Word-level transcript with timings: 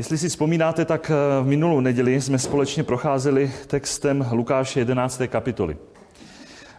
Jestli 0.00 0.18
si 0.18 0.28
vzpomínáte, 0.28 0.84
tak 0.84 1.10
v 1.42 1.46
minulou 1.46 1.80
neděli 1.80 2.20
jsme 2.20 2.38
společně 2.38 2.82
procházeli 2.82 3.52
textem 3.66 4.26
Lukáše 4.32 4.80
11. 4.80 5.22
kapitoly. 5.26 5.76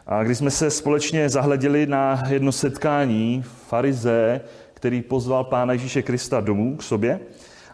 A 0.07 0.23
když 0.23 0.37
jsme 0.37 0.51
se 0.51 0.71
společně 0.71 1.29
zahleděli 1.29 1.85
na 1.85 2.23
jedno 2.29 2.51
setkání 2.51 3.43
farize, 3.67 4.41
který 4.73 5.01
pozval 5.01 5.43
Pána 5.43 5.73
Ježíše 5.73 6.01
Krista 6.01 6.39
domů 6.39 6.77
k 6.77 6.83
sobě, 6.83 7.19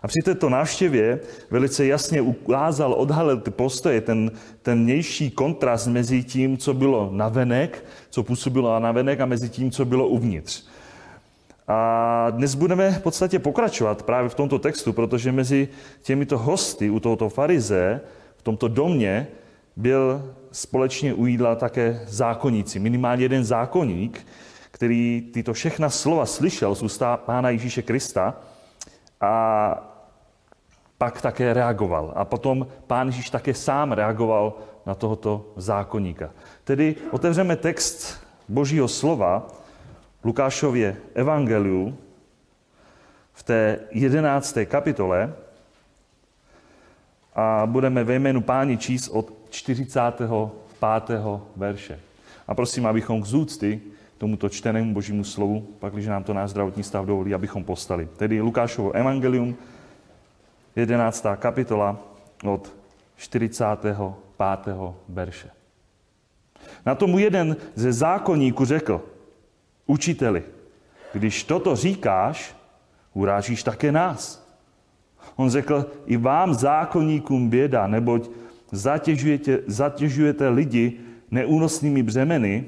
a 0.01 0.07
při 0.07 0.19
této 0.25 0.49
návštěvě 0.49 1.19
velice 1.51 1.85
jasně 1.85 2.21
ukázal, 2.21 2.93
odhalil 2.93 3.37
ty 3.37 3.51
postoje, 3.51 4.01
ten, 4.01 4.31
ten 4.61 4.85
nější 4.85 5.31
kontrast 5.31 5.87
mezi 5.87 6.23
tím, 6.23 6.57
co 6.57 6.73
bylo 6.73 7.09
navenek, 7.11 7.85
co 8.09 8.23
působilo 8.23 8.79
navenek 8.79 9.19
a 9.19 9.25
mezi 9.25 9.49
tím, 9.49 9.71
co 9.71 9.85
bylo 9.85 10.07
uvnitř. 10.07 10.63
A 11.67 12.29
dnes 12.29 12.55
budeme 12.55 12.91
v 12.91 13.01
podstatě 13.01 13.39
pokračovat 13.39 14.03
právě 14.03 14.29
v 14.29 14.35
tomto 14.35 14.59
textu, 14.59 14.93
protože 14.93 15.31
mezi 15.31 15.67
těmito 16.01 16.37
hosty 16.37 16.89
u 16.89 16.99
tohoto 16.99 17.29
farize 17.29 18.01
v 18.37 18.41
tomto 18.41 18.67
domě 18.67 19.27
byl 19.75 20.33
společně 20.51 21.13
u 21.13 21.25
jídla 21.25 21.55
také 21.55 22.01
zákonníci. 22.07 22.79
Minimálně 22.79 23.23
jeden 23.23 23.43
zákonník, 23.43 24.27
který 24.71 25.29
tyto 25.33 25.53
všechna 25.53 25.89
slova 25.89 26.25
slyšel 26.25 26.75
z 26.75 26.83
ústa 26.83 27.17
Pána 27.17 27.49
Ježíše 27.49 27.81
Krista 27.81 28.33
a 29.21 29.93
pak 30.97 31.21
také 31.21 31.53
reagoval. 31.53 32.13
A 32.15 32.25
potom 32.25 32.67
Pán 32.87 33.07
Ježíš 33.07 33.29
také 33.29 33.53
sám 33.53 33.91
reagoval 33.91 34.53
na 34.85 34.95
tohoto 34.95 35.45
zákonníka. 35.55 36.29
Tedy 36.63 36.95
otevřeme 37.11 37.55
text 37.55 38.19
Božího 38.49 38.87
slova, 38.87 39.47
Lukášově 40.23 40.97
evangeliu, 41.13 41.97
v 43.33 43.43
té 43.43 43.79
jedenácté 43.91 44.65
kapitole 44.65 45.33
a 47.35 47.65
budeme 47.65 48.03
ve 48.03 48.15
jménu 48.15 48.41
páni 48.41 48.77
číst 48.77 49.07
od 49.07 49.33
45. 49.49 50.29
verše. 51.55 51.99
A 52.47 52.55
prosím, 52.55 52.87
abychom 52.87 53.25
z 53.25 53.33
úcty 53.33 53.81
tomuto 54.17 54.49
čtenému 54.49 54.93
božímu 54.93 55.23
slovu, 55.23 55.67
pak, 55.79 55.93
když 55.93 56.07
nám 56.07 56.23
to 56.23 56.33
náš 56.33 56.49
zdravotní 56.49 56.83
stav 56.83 57.05
dovolí, 57.05 57.33
abychom 57.33 57.63
postali. 57.63 58.09
Tedy 58.17 58.41
Lukášovo 58.41 58.91
evangelium, 58.91 59.55
11. 60.75 61.25
kapitola 61.35 61.99
od 62.43 62.73
45. 63.17 63.97
verše. 65.09 65.49
Na 66.85 66.95
tomu 66.95 67.19
jeden 67.19 67.55
ze 67.75 67.93
zákonníků 67.93 68.65
řekl, 68.65 69.01
učiteli, 69.87 70.43
když 71.13 71.43
toto 71.43 71.75
říkáš, 71.75 72.55
urážíš 73.13 73.63
také 73.63 73.91
nás. 73.91 74.47
On 75.35 75.49
řekl, 75.49 75.85
i 76.05 76.17
vám 76.17 76.53
zákonníkům 76.53 77.49
běda, 77.49 77.87
neboť 77.87 78.29
zatěžujete, 78.71 79.59
zatěžujete 79.67 80.49
lidi 80.49 80.99
neúnosnými 81.31 82.03
břemeny 82.03 82.65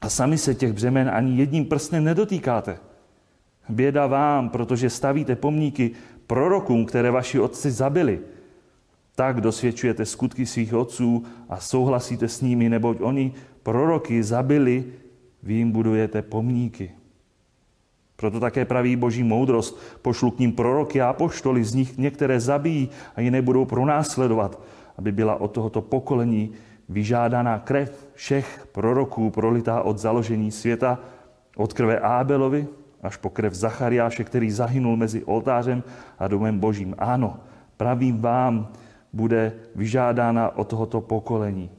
a 0.00 0.08
sami 0.08 0.38
se 0.38 0.54
těch 0.54 0.72
břemen 0.72 1.08
ani 1.08 1.36
jedním 1.36 1.64
prstem 1.64 2.04
nedotýkáte. 2.04 2.78
Běda 3.68 4.06
vám, 4.06 4.48
protože 4.48 4.90
stavíte 4.90 5.36
pomníky 5.36 5.90
prorokům, 6.26 6.86
které 6.86 7.10
vaši 7.10 7.40
otci 7.40 7.70
zabili. 7.70 8.20
Tak 9.14 9.40
dosvědčujete 9.40 10.06
skutky 10.06 10.46
svých 10.46 10.74
otců 10.74 11.24
a 11.48 11.60
souhlasíte 11.60 12.28
s 12.28 12.40
nimi, 12.40 12.68
neboť 12.68 12.96
oni 13.00 13.32
proroky 13.62 14.22
zabili, 14.22 14.84
vy 15.44 15.54
jim 15.54 15.72
budujete 15.72 16.22
pomníky. 16.22 16.90
Proto 18.16 18.40
také 18.40 18.64
praví 18.64 18.96
boží 18.96 19.22
moudrost, 19.22 19.78
pošlu 20.02 20.30
k 20.30 20.38
ním 20.38 20.52
proroky 20.52 21.02
a 21.02 21.12
poštoly, 21.12 21.64
z 21.64 21.74
nich 21.74 21.98
některé 21.98 22.40
zabijí 22.40 22.90
a 23.16 23.20
jiné 23.20 23.42
budou 23.42 23.64
pronásledovat, 23.64 24.60
aby 24.98 25.12
byla 25.12 25.40
od 25.40 25.48
tohoto 25.48 25.82
pokolení 25.82 26.52
vyžádaná 26.88 27.58
krev 27.58 28.08
všech 28.14 28.68
proroků 28.72 29.30
prolitá 29.30 29.82
od 29.82 29.98
založení 29.98 30.50
světa, 30.50 30.98
od 31.56 31.72
krve 31.72 31.98
Ábelovi 31.98 32.66
až 33.02 33.16
po 33.16 33.30
krev 33.30 33.54
Zachariáše, 33.54 34.24
který 34.24 34.50
zahynul 34.50 34.96
mezi 34.96 35.24
oltářem 35.24 35.82
a 36.18 36.28
domem 36.28 36.58
božím. 36.58 36.94
Ano, 36.98 37.36
pravím 37.76 38.20
vám, 38.20 38.68
bude 39.12 39.52
vyžádána 39.74 40.56
od 40.56 40.68
tohoto 40.68 41.00
pokolení. 41.00 41.70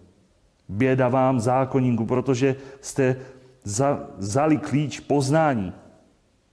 Běda 0.70 1.08
vám, 1.10 1.40
zákonníku, 1.40 2.06
protože 2.06 2.56
jste 2.82 3.16
vzali 4.18 4.58
klíč 4.58 5.00
poznání. 5.00 5.74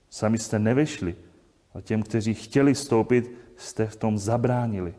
Sami 0.09 0.37
jste 0.37 0.59
nevešli. 0.59 1.15
A 1.73 1.81
těm, 1.81 2.03
kteří 2.03 2.33
chtěli 2.33 2.75
stoupit, 2.75 3.31
jste 3.57 3.87
v 3.87 3.95
tom 3.95 4.17
zabránili. 4.17 4.93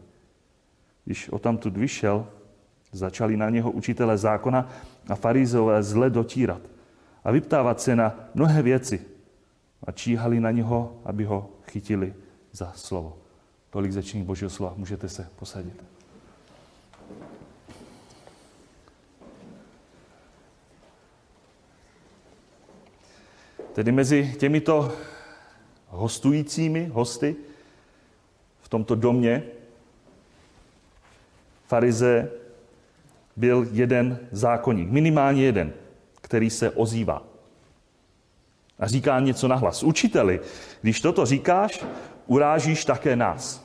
Když 1.05 1.29
o 1.29 1.39
tamtud 1.39 1.77
vyšel, 1.77 2.27
začali 2.93 3.37
na 3.37 3.51
něho 3.51 3.71
učitele 3.71 4.19
zákona 4.19 4.69
a 5.09 5.15
farizové 5.15 5.83
zle 5.83 6.11
dotírat 6.11 6.61
a 7.25 7.31
vyptávat 7.31 7.81
se 7.81 7.97
na 7.97 8.15
mnohé 8.35 8.63
věci 8.63 9.01
a 9.87 9.93
číhali 9.93 10.41
na 10.41 10.51
něho, 10.51 11.01
aby 11.05 11.25
ho 11.25 11.51
chytili 11.63 12.15
za 12.53 12.73
slovo. 12.75 13.19
Tolik 13.71 13.93
začíní 13.93 14.25
Božího 14.25 14.51
slova. 14.51 14.75
Můžete 14.77 15.09
se 15.09 15.29
posadit. 15.37 15.94
Tedy 23.75 23.93
mezi 23.93 24.35
těmito 24.39 24.93
hostujícími 25.89 26.91
hosty 26.93 27.37
v 28.63 28.69
tomto 28.69 28.95
domě 28.95 29.43
farize 31.67 32.31
byl 33.37 33.67
jeden 33.73 34.19
zákonník, 34.33 34.91
minimálně 34.91 35.45
jeden, 35.45 35.73
který 36.21 36.51
se 36.51 36.71
ozývá. 36.71 37.23
A 38.79 38.87
říká 38.87 39.21
něco 39.21 39.49
nahlas. 39.49 39.83
Učiteli, 39.83 40.41
když 40.81 41.01
toto 41.01 41.27
říkáš, 41.27 41.85
urážíš 42.27 42.85
také 42.85 43.17
nás. 43.17 43.65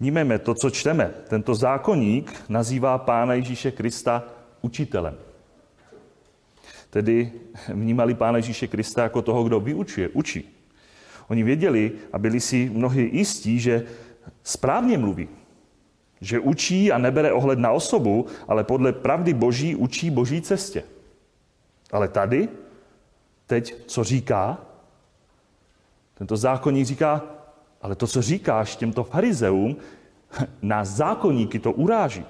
Vnímeme 0.00 0.38
to, 0.38 0.54
co 0.54 0.70
čteme. 0.70 1.14
Tento 1.28 1.54
zákonník 1.54 2.44
nazývá 2.48 2.98
Pána 2.98 3.34
Ježíše 3.34 3.70
Krista 3.70 4.24
učitelem. 4.60 5.31
Tedy 6.92 7.32
vnímali 7.68 8.14
Pána 8.14 8.36
Ježíše 8.36 8.66
Krista 8.66 9.02
jako 9.02 9.22
toho, 9.22 9.44
kdo 9.44 9.60
vyučuje, 9.60 10.08
učí. 10.08 10.56
Oni 11.28 11.42
věděli 11.42 11.92
a 12.12 12.18
byli 12.18 12.40
si 12.40 12.70
mnohdy 12.74 13.10
jistí, 13.12 13.60
že 13.60 13.86
správně 14.42 14.98
mluví, 14.98 15.28
že 16.20 16.40
učí 16.40 16.92
a 16.92 16.98
nebere 16.98 17.32
ohled 17.32 17.58
na 17.58 17.72
osobu, 17.72 18.26
ale 18.48 18.64
podle 18.64 18.92
pravdy 18.92 19.34
Boží 19.34 19.76
učí 19.76 20.10
Boží 20.10 20.42
cestě. 20.42 20.84
Ale 21.92 22.08
tady, 22.08 22.48
teď, 23.46 23.74
co 23.86 24.04
říká, 24.04 24.58
tento 26.14 26.36
zákonník 26.36 26.86
říká, 26.86 27.24
ale 27.82 27.94
to, 27.94 28.06
co 28.06 28.22
říkáš 28.22 28.76
těmto 28.76 29.04
farizeům, 29.04 29.76
nás 30.62 30.88
zákonníky 30.88 31.58
to 31.58 31.72
uráží. 31.72 32.24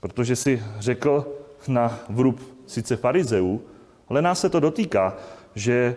Protože 0.00 0.36
si 0.36 0.62
řekl, 0.78 1.37
na 1.68 1.98
vrub 2.08 2.40
sice 2.66 2.96
farizeů, 2.96 3.60
ale 4.08 4.22
nás 4.22 4.40
se 4.40 4.48
to 4.48 4.60
dotýká, 4.60 5.16
že 5.54 5.96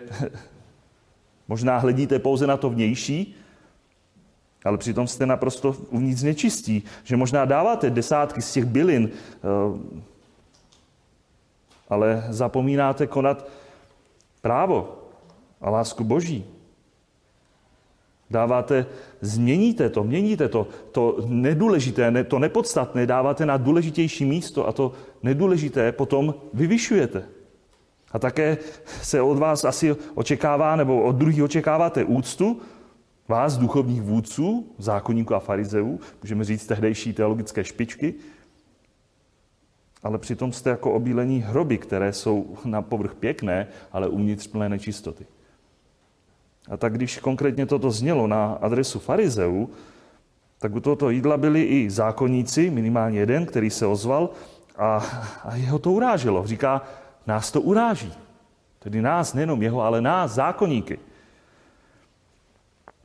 možná 1.48 1.78
hledíte 1.78 2.18
pouze 2.18 2.46
na 2.46 2.56
to 2.56 2.70
vnější, 2.70 3.36
ale 4.64 4.78
přitom 4.78 5.06
jste 5.06 5.26
naprosto 5.26 5.76
uvnitř 5.90 6.22
nečistí, 6.22 6.84
že 7.04 7.16
možná 7.16 7.44
dáváte 7.44 7.90
desátky 7.90 8.42
z 8.42 8.52
těch 8.52 8.64
bylin, 8.64 9.10
eh, 9.10 9.38
ale 11.88 12.26
zapomínáte 12.28 13.06
konat 13.06 13.48
právo 14.40 14.98
a 15.60 15.70
lásku 15.70 16.04
Boží. 16.04 16.44
Dáváte, 18.32 18.86
změníte 19.20 19.90
to, 19.90 20.04
měníte 20.04 20.48
to, 20.48 20.66
to 20.92 21.16
nedůležité, 21.26 22.24
to 22.24 22.38
nepodstatné 22.38 23.06
dáváte 23.06 23.46
na 23.46 23.56
důležitější 23.56 24.24
místo 24.24 24.68
a 24.68 24.72
to 24.72 24.92
nedůležité 25.22 25.92
potom 25.92 26.34
vyvyšujete. 26.54 27.28
A 28.12 28.18
také 28.18 28.58
se 29.02 29.22
od 29.22 29.38
vás 29.38 29.64
asi 29.64 29.96
očekává, 30.14 30.76
nebo 30.76 31.02
od 31.02 31.16
druhých 31.16 31.42
očekáváte 31.42 32.04
úctu, 32.04 32.60
vás, 33.28 33.58
duchovních 33.58 34.02
vůdců, 34.02 34.66
zákonníků 34.78 35.34
a 35.34 35.40
farizeů, 35.40 36.00
můžeme 36.22 36.44
říct 36.44 36.66
tehdejší 36.66 37.12
teologické 37.12 37.64
špičky, 37.64 38.14
ale 40.02 40.18
přitom 40.18 40.52
jste 40.52 40.70
jako 40.70 40.92
obílení 40.92 41.40
hroby, 41.40 41.78
které 41.78 42.12
jsou 42.12 42.56
na 42.64 42.82
povrch 42.82 43.14
pěkné, 43.14 43.68
ale 43.92 44.08
uvnitř 44.08 44.46
plné 44.46 44.68
nečistoty. 44.68 45.26
A 46.70 46.76
tak 46.76 46.92
když 46.92 47.18
konkrétně 47.18 47.66
toto 47.66 47.90
znělo 47.90 48.26
na 48.26 48.52
adresu 48.52 48.98
farizeů, 48.98 49.70
tak 50.58 50.74
u 50.74 50.80
tohoto 50.80 51.10
jídla 51.10 51.36
byli 51.36 51.62
i 51.62 51.90
zákonníci, 51.90 52.70
minimálně 52.70 53.18
jeden, 53.18 53.46
který 53.46 53.70
se 53.70 53.86
ozval 53.86 54.30
a, 54.76 55.06
a 55.44 55.56
jeho 55.56 55.78
to 55.78 55.92
uráželo. 55.92 56.46
Říká, 56.46 56.82
nás 57.26 57.52
to 57.52 57.60
uráží. 57.60 58.12
Tedy 58.78 59.02
nás, 59.02 59.34
nejenom 59.34 59.62
jeho, 59.62 59.82
ale 59.82 60.00
nás, 60.00 60.30
zákonníky. 60.30 60.98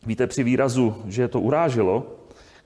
Víte, 0.05 0.27
při 0.27 0.43
výrazu, 0.43 0.95
že 1.05 1.21
je 1.21 1.27
to 1.27 1.41
uráželo, 1.41 2.05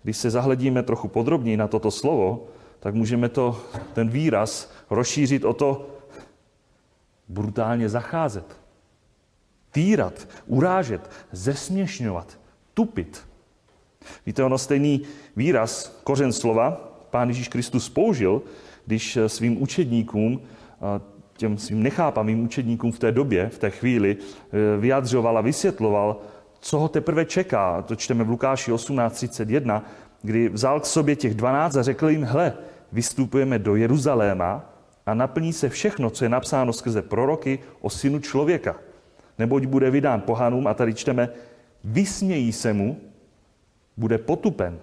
když 0.04 0.18
se 0.18 0.30
zahledíme 0.30 0.84
trochu 0.84 1.08
podrobněji 1.08 1.58
na 1.58 1.68
toto 1.68 1.92
slovo, 1.92 2.48
tak 2.80 2.96
můžeme 2.96 3.30
to, 3.30 3.62
ten 3.94 4.10
výraz 4.10 4.72
rozšířit 4.90 5.46
o 5.46 5.54
to 5.54 5.88
brutálně 7.28 7.90
zacházet. 7.90 8.61
Týrat, 9.72 10.28
urážet, 10.48 11.10
zesměšňovat, 11.32 12.40
tupit. 12.74 13.28
Víte, 14.26 14.44
ono 14.44 14.58
stejný 14.58 15.02
výraz, 15.36 16.02
kořen 16.04 16.34
slova, 16.34 16.72
pán 17.10 17.28
Ježíš 17.28 17.48
Kristus 17.48 17.90
použil, 17.90 18.42
když 18.86 19.18
svým 19.28 19.62
učedníkům, 19.62 20.42
těm 21.38 21.58
svým 21.58 21.84
nechápavým 21.84 22.44
učedníkům 22.44 22.92
v 22.92 23.00
té 23.00 23.12
době, 23.12 23.50
v 23.50 23.58
té 23.58 23.70
chvíli, 23.70 24.18
e, 24.18 24.78
vyjadřoval 24.78 25.38
a 25.38 25.42
vysvětloval, 25.42 26.22
co 26.60 26.80
ho 26.80 26.88
teprve 26.88 27.26
čeká. 27.26 27.82
To 27.82 27.96
čteme 27.96 28.24
v 28.24 28.30
Lukáši 28.30 28.72
18.31, 28.72 29.82
kdy 30.22 30.50
vzal 30.50 30.80
k 30.80 30.86
sobě 30.86 31.16
těch 31.16 31.34
12 31.34 31.76
a 31.76 31.84
řekl 31.84 32.10
jim, 32.10 32.24
hle, 32.24 32.54
vystupujeme 32.92 33.60
do 33.60 33.76
Jeruzaléma 33.76 34.66
a 35.06 35.14
naplní 35.14 35.54
se 35.54 35.70
všechno, 35.70 36.10
co 36.10 36.26
je 36.26 36.30
napsáno 36.30 36.74
skrze 36.74 37.02
proroky 37.02 37.60
o 37.82 37.90
synu 37.90 38.20
člověka. 38.20 38.76
Neboť 39.40 39.66
bude 39.66 39.92
vydán 39.92 40.22
pohanům 40.22 40.68
a 40.68 40.74
tady 40.74 40.94
čteme, 40.94 41.30
vysmějí 41.84 42.52
se 42.52 42.74
mu, 42.74 42.98
bude 43.98 44.18
potupen. 44.18 44.80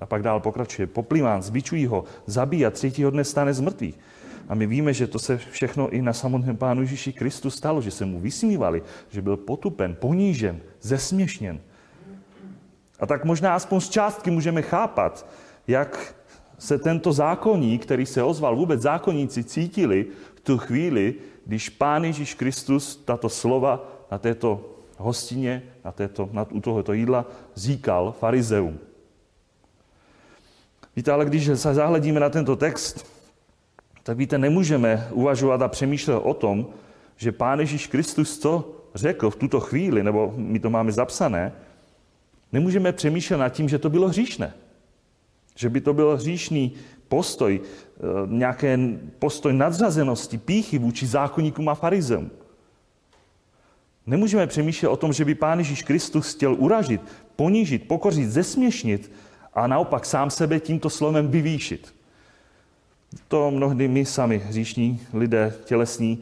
A 0.00 0.06
pak 0.06 0.22
dál 0.22 0.40
pokračuje, 0.40 0.86
popliván, 0.86 1.42
zbičují 1.42 1.86
ho, 1.86 2.04
zabíjí 2.26 2.66
a 2.66 2.70
třetího 2.70 3.10
dne 3.10 3.24
stane 3.24 3.54
z 3.54 3.60
mrtvých. 3.60 3.98
A 4.48 4.54
my 4.54 4.66
víme, 4.66 4.92
že 4.92 5.06
to 5.06 5.18
se 5.18 5.36
všechno 5.36 5.88
i 5.88 6.02
na 6.02 6.12
samotném 6.12 6.56
Pánu 6.56 6.80
Ježíši 6.80 7.12
Kristu 7.12 7.50
stalo, 7.50 7.82
že 7.82 7.90
se 7.90 8.04
mu 8.04 8.20
vysmívali, 8.20 8.82
že 9.10 9.22
byl 9.22 9.36
potupen, 9.36 9.94
ponížen, 9.94 10.60
zesměšněn. 10.80 11.60
A 13.00 13.06
tak 13.06 13.24
možná 13.24 13.54
aspoň 13.54 13.80
z 13.80 13.88
částky 13.88 14.30
můžeme 14.30 14.62
chápat, 14.62 15.26
jak 15.68 16.14
se 16.58 16.78
tento 16.78 17.12
zákonník, 17.12 17.82
který 17.82 18.06
se 18.06 18.22
ozval, 18.22 18.56
vůbec 18.56 18.82
zákonníci 18.82 19.44
cítili 19.44 20.06
v 20.34 20.40
tu 20.40 20.58
chvíli, 20.58 21.14
když 21.50 21.68
Pán 21.68 22.04
Ježíš 22.04 22.34
Kristus 22.34 22.96
tato 23.04 23.28
slova 23.28 23.90
na 24.10 24.18
této 24.18 24.70
hostině, 24.96 25.62
na 25.84 25.92
této, 25.92 26.28
na, 26.32 26.46
u 26.50 26.60
tohoto 26.60 26.92
jídla 26.92 27.26
říkal 27.56 28.14
farizeum. 28.18 28.78
Víte, 30.96 31.12
ale 31.12 31.24
když 31.24 31.46
se 31.46 31.74
zahledíme 31.74 32.20
na 32.20 32.30
tento 32.30 32.56
text, 32.56 33.06
tak 34.02 34.16
víte, 34.16 34.38
nemůžeme 34.38 35.08
uvažovat 35.10 35.62
a 35.62 35.68
přemýšlet 35.68 36.16
o 36.16 36.34
tom, 36.34 36.66
že 37.16 37.32
Pán 37.32 37.60
Ježíš 37.60 37.86
Kristus 37.86 38.38
to 38.38 38.82
řekl 38.94 39.30
v 39.30 39.36
tuto 39.36 39.60
chvíli, 39.60 40.02
nebo 40.02 40.32
my 40.36 40.58
to 40.60 40.70
máme 40.70 40.92
zapsané, 40.92 41.52
nemůžeme 42.52 42.92
přemýšlet 42.92 43.36
nad 43.36 43.48
tím, 43.48 43.68
že 43.68 43.78
to 43.78 43.90
bylo 43.90 44.08
hříšné. 44.08 44.54
Že 45.56 45.68
by 45.68 45.80
to 45.80 45.94
byl 45.94 46.16
hříšný 46.16 46.74
postoj, 47.10 47.60
eh, 47.60 48.00
nějaké 48.26 48.78
postoj 49.18 49.52
nadřazenosti, 49.52 50.38
píchy 50.38 50.78
vůči 50.78 51.06
zákonníkům 51.06 51.68
a 51.68 51.74
farizeům. 51.74 52.30
Nemůžeme 54.06 54.46
přemýšlet 54.46 54.88
o 54.88 54.96
tom, 54.96 55.12
že 55.12 55.24
by 55.24 55.34
Pán 55.34 55.58
Ježíš 55.58 55.82
Kristus 55.82 56.34
chtěl 56.34 56.54
uražit, 56.54 57.00
ponížit, 57.36 57.88
pokořit, 57.88 58.30
zesměšnit 58.30 59.12
a 59.54 59.66
naopak 59.66 60.06
sám 60.06 60.30
sebe 60.30 60.60
tímto 60.60 60.90
slovem 60.90 61.28
vyvýšit. 61.28 61.94
To 63.28 63.50
mnohdy 63.50 63.88
my 63.88 64.04
sami, 64.04 64.38
hříšní 64.38 65.00
lidé, 65.12 65.54
tělesní, 65.64 66.18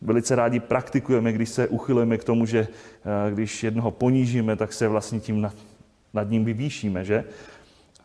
velice 0.00 0.36
rádi 0.36 0.60
praktikujeme, 0.60 1.32
když 1.32 1.48
se 1.48 1.68
uchylujeme 1.68 2.18
k 2.18 2.24
tomu, 2.24 2.46
že 2.46 2.68
eh, 2.68 3.32
když 3.32 3.64
jednoho 3.64 3.90
ponížíme, 3.90 4.56
tak 4.56 4.72
se 4.72 4.88
vlastně 4.88 5.20
tím 5.20 5.40
nad, 5.40 5.54
nad 6.14 6.30
ním 6.30 6.44
vyvýšíme, 6.44 7.04
že? 7.04 7.24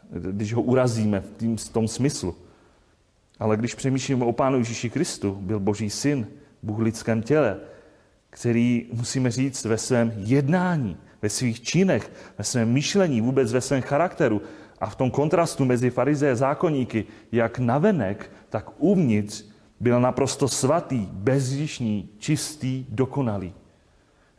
Když 0.10 0.54
ho 0.54 0.62
urazíme 0.62 1.19
v, 1.19 1.56
v 1.57 1.69
tom 1.69 1.88
smyslu. 1.88 2.36
Ale 3.40 3.57
když 3.57 3.75
přemýšlíme 3.75 4.25
o 4.25 4.31
Pánu 4.31 4.57
Ježíši 4.57 4.90
Kristu, 4.90 5.38
byl 5.42 5.60
Boží 5.60 5.90
syn, 5.90 6.28
Bůh 6.63 6.78
v 6.78 6.81
lidském 6.81 7.22
těle, 7.22 7.57
který, 8.30 8.86
musíme 8.94 9.31
říct, 9.31 9.66
ve 9.66 9.78
svém 9.78 10.13
jednání, 10.16 10.98
ve 11.22 11.30
svých 11.30 11.62
činech, 11.62 12.12
ve 12.38 12.44
svém 12.44 12.74
myšlení, 12.74 13.22
vůbec 13.22 13.54
ve 13.54 13.62
svém 13.62 13.81
charakteru 13.81 14.42
a 14.80 14.90
v 14.90 14.96
tom 14.96 15.12
kontrastu 15.12 15.66
mezi 15.66 15.90
farizeje 15.90 16.31
a 16.31 16.36
zákonníky, 16.36 17.06
jak 17.31 17.60
navenek, 17.60 18.31
tak 18.50 18.69
uvnitř 18.78 19.46
byl 19.80 20.01
naprosto 20.01 20.48
svatý, 20.48 21.08
bezříšný, 21.12 22.10
čistý, 22.18 22.86
dokonalý. 22.90 23.54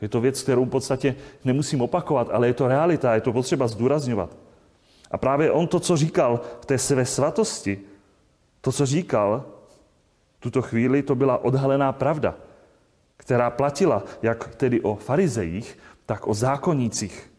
Je 0.00 0.08
to 0.08 0.20
věc, 0.20 0.42
kterou 0.42 0.64
v 0.64 0.69
podstatě 0.69 1.14
nemusím 1.44 1.80
opakovat, 1.80 2.28
ale 2.32 2.46
je 2.46 2.54
to 2.54 2.69
realita, 2.69 3.14
je 3.14 3.20
to 3.20 3.32
potřeba 3.32 3.69
zdůrazňovat. 3.69 4.36
A 5.11 5.19
právě 5.19 5.50
on 5.50 5.67
to, 5.67 5.81
co 5.81 5.97
říkal 5.97 6.41
v 6.61 6.67
té 6.67 6.79
své 6.79 7.06
svatosti, 7.06 7.81
to, 8.61 8.73
co 8.73 8.87
říkal, 8.87 9.44
tuto 10.41 10.62
chvíli 10.62 11.03
to 11.03 11.14
byla 11.14 11.44
odhalená 11.44 11.93
pravda, 11.93 12.35
která 13.17 13.50
platila 13.50 14.05
jak 14.23 14.55
tedy 14.55 14.81
o 14.81 14.94
farizejích, 14.94 15.79
tak 16.06 16.26
o 16.26 16.35
zákonnících. 16.35 17.31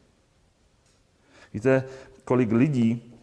Víte, 1.53 1.83
kolik 2.25 2.51
lidí 2.51 3.13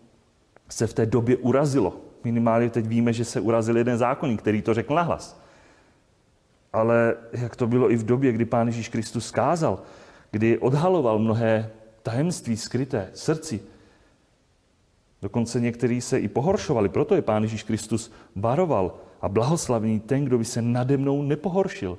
se 0.69 0.87
v 0.87 0.95
té 0.95 1.07
době 1.07 1.37
urazilo. 1.37 1.97
Minimálně 2.25 2.71
teď 2.71 2.87
víme, 2.87 3.13
že 3.13 3.25
se 3.25 3.41
urazil 3.41 3.77
jeden 3.77 3.99
zákonník, 3.99 4.41
který 4.41 4.63
to 4.63 4.75
řekl 4.75 4.95
nahlas. 4.95 5.41
Ale 6.73 7.17
jak 7.33 7.57
to 7.57 7.67
bylo 7.67 7.91
i 7.91 7.97
v 7.97 8.05
době, 8.05 8.33
kdy 8.33 8.45
Pán 8.45 8.67
Ježíš 8.67 8.89
Kristus 8.89 9.27
skázal, 9.27 9.83
kdy 10.31 10.59
odhaloval 10.59 11.19
mnohé 11.19 11.71
tajemství 12.03 12.57
skryté 12.57 13.11
srdci. 13.15 13.61
Dokonce 15.25 15.61
někteří 15.61 16.01
se 16.01 16.19
i 16.19 16.29
pohoršovali, 16.29 16.89
proto 16.89 17.15
je 17.15 17.23
Pán 17.23 17.43
Ježíš 17.43 17.63
Kristus 17.63 18.13
varoval 18.37 18.95
a 19.21 19.29
blahoslavný 19.29 20.01
ten, 20.01 20.25
kdo 20.25 20.39
by 20.39 20.45
se 20.45 20.63
nade 20.63 20.97
mnou 20.97 21.23
nepohoršil. 21.23 21.99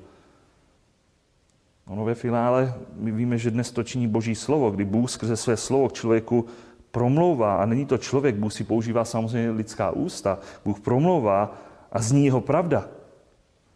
Ono 1.88 2.06
ve 2.06 2.16
finále 2.16 2.74
my 2.96 3.12
víme, 3.12 3.38
že 3.38 3.52
dnes 3.52 3.72
to 3.72 3.84
činí 3.84 4.08
Boží 4.08 4.36
slovo, 4.36 4.72
kdy 4.72 4.86
Bůh 4.86 5.10
skrze 5.10 5.38
své 5.38 5.58
slovo 5.58 5.90
k 5.90 5.94
člověku 5.94 6.46
promlouvá, 6.92 7.56
a 7.56 7.66
není 7.66 7.86
to 7.86 7.98
člověk, 7.98 8.36
Bůh 8.36 8.54
si 8.54 8.64
používá 8.64 9.06
samozřejmě 9.06 9.52
lidská 9.52 9.92
ústa, 9.92 10.40
Bůh 10.66 10.80
promlouvá 10.80 11.58
a 11.92 12.02
zní 12.02 12.26
jeho 12.26 12.42
pravda. 12.42 12.86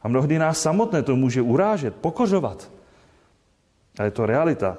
A 0.01 0.07
mnohdy 0.07 0.39
nás 0.39 0.61
samotné 0.61 1.03
to 1.03 1.15
může 1.15 1.41
urážet, 1.41 1.95
pokořovat. 1.95 2.71
A 3.99 4.03
je 4.03 4.11
to 4.11 4.25
realita, 4.25 4.77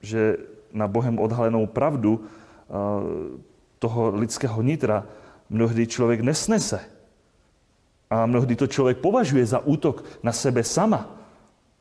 že 0.00 0.36
na 0.72 0.88
Bohem 0.88 1.18
odhalenou 1.18 1.66
pravdu 1.66 2.24
toho 3.80 4.12
lidského 4.14 4.62
nitra 4.62 5.04
mnohdy 5.50 5.86
člověk 5.86 6.20
nesnese. 6.20 6.80
A 8.10 8.26
mnohdy 8.26 8.56
to 8.56 8.66
člověk 8.66 8.98
považuje 8.98 9.46
za 9.46 9.58
útok 9.58 10.04
na 10.22 10.32
sebe 10.32 10.64
sama, 10.64 11.16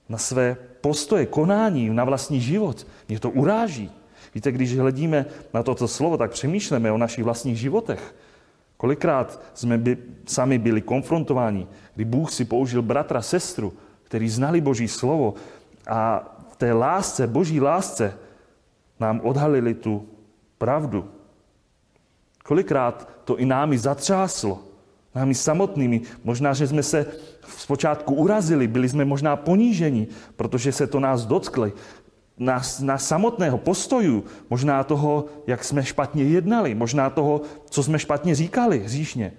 na 0.09 0.17
své 0.17 0.57
postoje, 0.81 1.25
konání, 1.25 1.89
na 1.89 2.03
vlastní 2.03 2.41
život. 2.41 2.87
Mě 3.07 3.19
to 3.19 3.29
uráží. 3.29 3.91
Víte, 4.35 4.51
když 4.51 4.77
hledíme 4.77 5.25
na 5.53 5.63
toto 5.63 5.87
slovo, 5.87 6.17
tak 6.17 6.31
přemýšlíme 6.31 6.91
o 6.91 6.97
našich 6.97 7.23
vlastních 7.23 7.59
životech. 7.59 8.15
Kolikrát 8.77 9.41
jsme 9.53 9.77
by, 9.77 9.97
sami 10.25 10.57
byli 10.57 10.81
konfrontováni, 10.81 11.67
kdy 11.95 12.05
Bůh 12.05 12.31
si 12.31 12.45
použil 12.45 12.81
bratra, 12.81 13.21
sestru, 13.21 13.73
který 14.03 14.29
znali 14.29 14.61
Boží 14.61 14.87
slovo 14.87 15.33
a 15.87 16.23
v 16.51 16.55
té 16.55 16.73
lásce, 16.73 17.27
Boží 17.27 17.61
lásce, 17.61 18.17
nám 18.99 19.21
odhalili 19.23 19.73
tu 19.73 20.07
pravdu. 20.57 21.18
Kolikrát 22.49 23.09
to 23.25 23.37
i 23.37 23.45
námi 23.45 23.77
zatřáslo, 23.77 24.59
námi 25.15 25.35
samotnými. 25.35 26.01
Možná, 26.23 26.53
že 26.53 26.67
jsme 26.67 26.83
se 26.83 27.05
zpočátku 27.57 28.13
urazili, 28.13 28.67
byli 28.67 28.89
jsme 28.89 29.05
možná 29.05 29.35
poníženi, 29.35 30.07
protože 30.35 30.71
se 30.71 30.87
to 30.87 30.99
nás 30.99 31.25
dotkli 31.25 31.73
na, 32.37 32.61
na 32.81 32.97
samotného 32.97 33.57
postoju, 33.57 34.23
možná 34.49 34.83
toho, 34.83 35.25
jak 35.47 35.63
jsme 35.63 35.85
špatně 35.85 36.23
jednali, 36.23 36.75
možná 36.75 37.09
toho, 37.09 37.41
co 37.69 37.83
jsme 37.83 37.99
špatně 37.99 38.35
říkali 38.35 38.79
hříšně. 38.79 39.33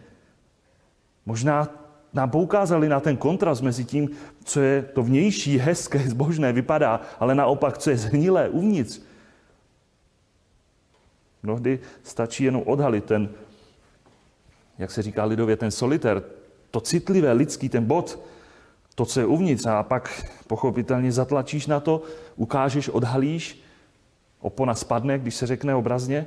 Možná 1.27 1.69
nám 2.15 2.31
poukázali 2.31 2.89
na 2.89 3.01
ten 3.01 3.17
kontrast 3.17 3.63
mezi 3.63 3.85
tím, 3.85 4.11
co 4.45 4.61
je 4.61 4.83
to 4.83 5.03
vnější, 5.03 5.59
hezké, 5.59 5.99
zbožné, 5.99 6.53
vypadá, 6.53 7.01
ale 7.19 7.35
naopak, 7.35 7.79
co 7.79 7.91
je 7.91 7.97
zhnilé 7.97 8.49
uvnitř. 8.49 9.10
Mnohdy 11.43 11.81
stačí 12.03 12.45
jenom 12.45 12.63
odhalit 12.67 13.05
ten, 13.05 13.29
jak 14.79 14.91
se 14.91 15.03
říká 15.03 15.25
lidově, 15.25 15.57
ten 15.57 15.71
solitér, 15.71 16.23
to 16.71 16.81
citlivé 16.81 17.33
lidský, 17.33 17.69
ten 17.69 17.85
bod, 17.85 18.19
to, 18.95 19.07
co 19.07 19.21
je 19.21 19.27
uvnitř 19.27 19.67
a 19.67 19.83
pak 19.83 20.27
pochopitelně 20.47 21.13
zatlačíš 21.13 21.67
na 21.67 21.81
to, 21.81 22.03
ukážeš, 22.37 22.89
odhalíš, 22.89 23.63
opona 24.41 24.75
spadne, 24.75 25.19
když 25.19 25.35
se 25.35 25.47
řekne 25.47 25.75
obrazně. 25.75 26.27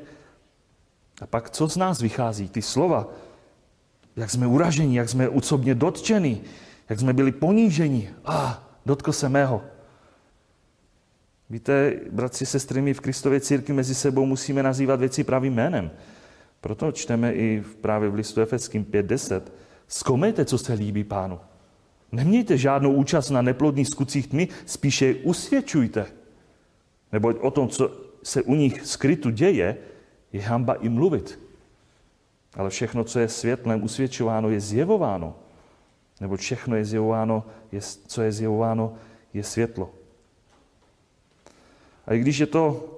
A 1.21 1.25
pak 1.25 1.49
co 1.49 1.69
z 1.69 1.77
nás 1.77 2.01
vychází? 2.01 2.49
Ty 2.49 2.61
slova. 2.61 3.07
Jak 4.15 4.29
jsme 4.29 4.47
uraženi, 4.47 4.97
jak 4.97 5.09
jsme 5.09 5.29
úcobně 5.29 5.75
dotčeni, 5.75 6.41
jak 6.89 6.99
jsme 6.99 7.13
byli 7.13 7.31
poníženi. 7.31 8.09
A, 8.25 8.63
dotkl 8.85 9.11
se 9.11 9.29
mého. 9.29 9.61
Víte, 11.49 11.99
bratři, 12.11 12.45
sestry, 12.45 12.81
my 12.81 12.93
v 12.93 13.01
Kristově 13.01 13.39
církvi 13.39 13.73
mezi 13.73 13.95
sebou 13.95 14.25
musíme 14.25 14.63
nazývat 14.63 14.99
věci 14.99 15.23
pravým 15.23 15.53
jménem. 15.53 15.91
Proto 16.61 16.91
čteme 16.91 17.33
i 17.33 17.63
právě 17.81 18.09
v 18.09 18.15
listu 18.15 18.41
Efeským 18.41 18.85
5.10. 18.85 19.41
Zkoumejte, 19.87 20.45
co 20.45 20.57
se 20.57 20.73
líbí 20.73 21.03
pánu. 21.03 21.39
Nemějte 22.11 22.57
žádnou 22.57 22.93
účast 22.93 23.29
na 23.29 23.41
neplodných 23.41 23.87
skutcích 23.87 24.27
tmy, 24.27 24.47
spíše 24.65 25.05
je 25.05 25.15
usvědčujte. 25.15 26.05
Neboť 27.11 27.37
o 27.39 27.51
tom, 27.51 27.69
co 27.69 27.91
se 28.23 28.41
u 28.41 28.55
nich 28.55 28.85
skrytu 28.85 29.29
děje, 29.29 29.77
je 30.33 30.41
hamba 30.41 30.73
i 30.73 30.89
mluvit. 30.89 31.39
Ale 32.55 32.69
všechno, 32.69 33.03
co 33.03 33.19
je 33.19 33.29
světlem 33.29 33.83
usvědčováno, 33.83 34.49
je 34.49 34.59
zjevováno. 34.59 35.35
Nebo 36.21 36.37
všechno 36.37 36.75
je 36.75 36.85
zjevováno, 36.85 37.43
je, 37.71 37.79
co 38.07 38.21
je 38.21 38.31
zjevováno, 38.31 38.93
je 39.33 39.43
světlo. 39.43 39.93
A 42.05 42.13
i 42.13 42.19
když 42.19 42.39
je 42.39 42.45
to 42.45 42.89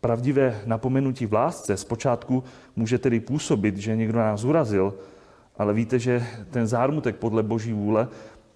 pravdivé 0.00 0.60
napomenutí 0.66 1.26
v 1.26 1.32
lásce, 1.32 1.76
zpočátku 1.76 2.44
může 2.76 2.98
tedy 2.98 3.20
působit, 3.20 3.76
že 3.76 3.96
někdo 3.96 4.18
nás 4.18 4.44
urazil, 4.44 4.94
ale 5.56 5.72
víte, 5.74 5.98
že 5.98 6.26
ten 6.50 6.66
zármutek 6.66 7.16
podle 7.16 7.42
Boží 7.42 7.72
vůle, 7.72 8.08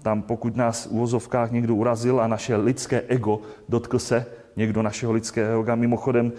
tam 0.02 0.22
pokud 0.22 0.56
nás 0.56 0.86
v 0.86 0.90
úvozovkách 0.90 1.50
někdo 1.50 1.74
urazil 1.74 2.20
a 2.20 2.26
naše 2.26 2.56
lidské 2.56 3.00
ego 3.08 3.40
dotkl 3.68 3.98
se 3.98 4.26
někdo 4.56 4.82
našeho 4.82 5.12
lidského 5.12 5.62
ega, 5.62 5.74
mimochodem 5.74 6.32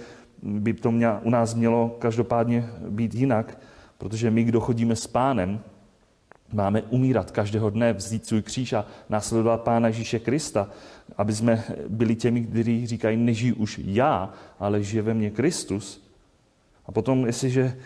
by 0.43 0.73
to 0.73 0.91
mě, 0.91 1.07
u 1.23 1.29
nás 1.29 1.53
mělo 1.53 1.95
každopádně 1.99 2.69
být 2.89 3.15
jinak, 3.15 3.57
protože 3.97 4.31
my, 4.31 4.43
kdo 4.43 4.59
chodíme 4.59 4.95
s 4.95 5.07
pánem, 5.07 5.59
máme 6.53 6.81
umírat 6.81 7.31
každého 7.31 7.69
dne, 7.69 7.93
vzít 7.93 8.25
svůj 8.25 8.41
kříž 8.41 8.73
a 8.73 8.85
následovat 9.09 9.61
Pána 9.61 9.87
Ježíše 9.87 10.19
Krista, 10.19 10.69
aby 11.17 11.33
jsme 11.33 11.63
byli 11.89 12.15
těmi, 12.15 12.41
kteří 12.41 12.87
říkají, 12.87 13.17
nežijí 13.17 13.53
už 13.53 13.81
já, 13.83 14.33
ale 14.59 14.83
žije 14.83 15.01
ve 15.01 15.13
mně 15.13 15.29
Kristus. 15.29 16.09
A 16.85 16.91
potom, 16.91 17.25
jestliže 17.25 17.77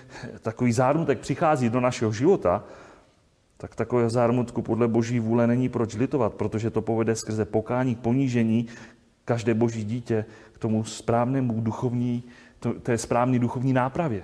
takový 0.41 0.71
zármutek 0.73 1.19
přichází 1.19 1.69
do 1.69 1.79
našeho 1.79 2.11
života, 2.11 2.63
tak 3.57 3.75
takového 3.75 4.09
zármutku 4.09 4.61
podle 4.61 4.87
boží 4.87 5.19
vůle 5.19 5.47
není 5.47 5.69
proč 5.69 5.95
litovat, 5.95 6.33
protože 6.33 6.69
to 6.69 6.81
povede 6.81 7.15
skrze 7.15 7.45
pokání 7.45 7.95
ponížení 7.95 8.67
každé 9.25 9.53
boží 9.53 9.83
dítě 9.83 10.25
k 10.53 10.57
tomu 10.57 10.83
správnému 10.83 11.61
duchovní, 11.61 12.23
té 12.81 12.97
správné 12.97 13.39
duchovní 13.39 13.73
nápravě. 13.73 14.23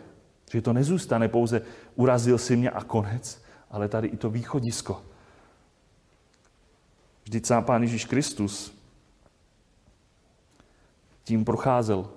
Že 0.51 0.62
to 0.62 0.74
nezůstane 0.74 1.27
pouze 1.27 1.62
urazil 1.96 2.38
si 2.38 2.55
mě 2.55 2.69
a 2.69 2.84
konec, 2.84 3.41
ale 3.71 3.88
tady 3.88 4.07
i 4.07 4.17
to 4.17 4.29
východisko. 4.29 5.01
Vždyť 7.23 7.45
sám 7.45 7.63
Pán 7.63 7.81
Ježíš 7.81 8.05
Kristus 8.05 8.73
tím 11.23 11.45
procházel 11.45 12.09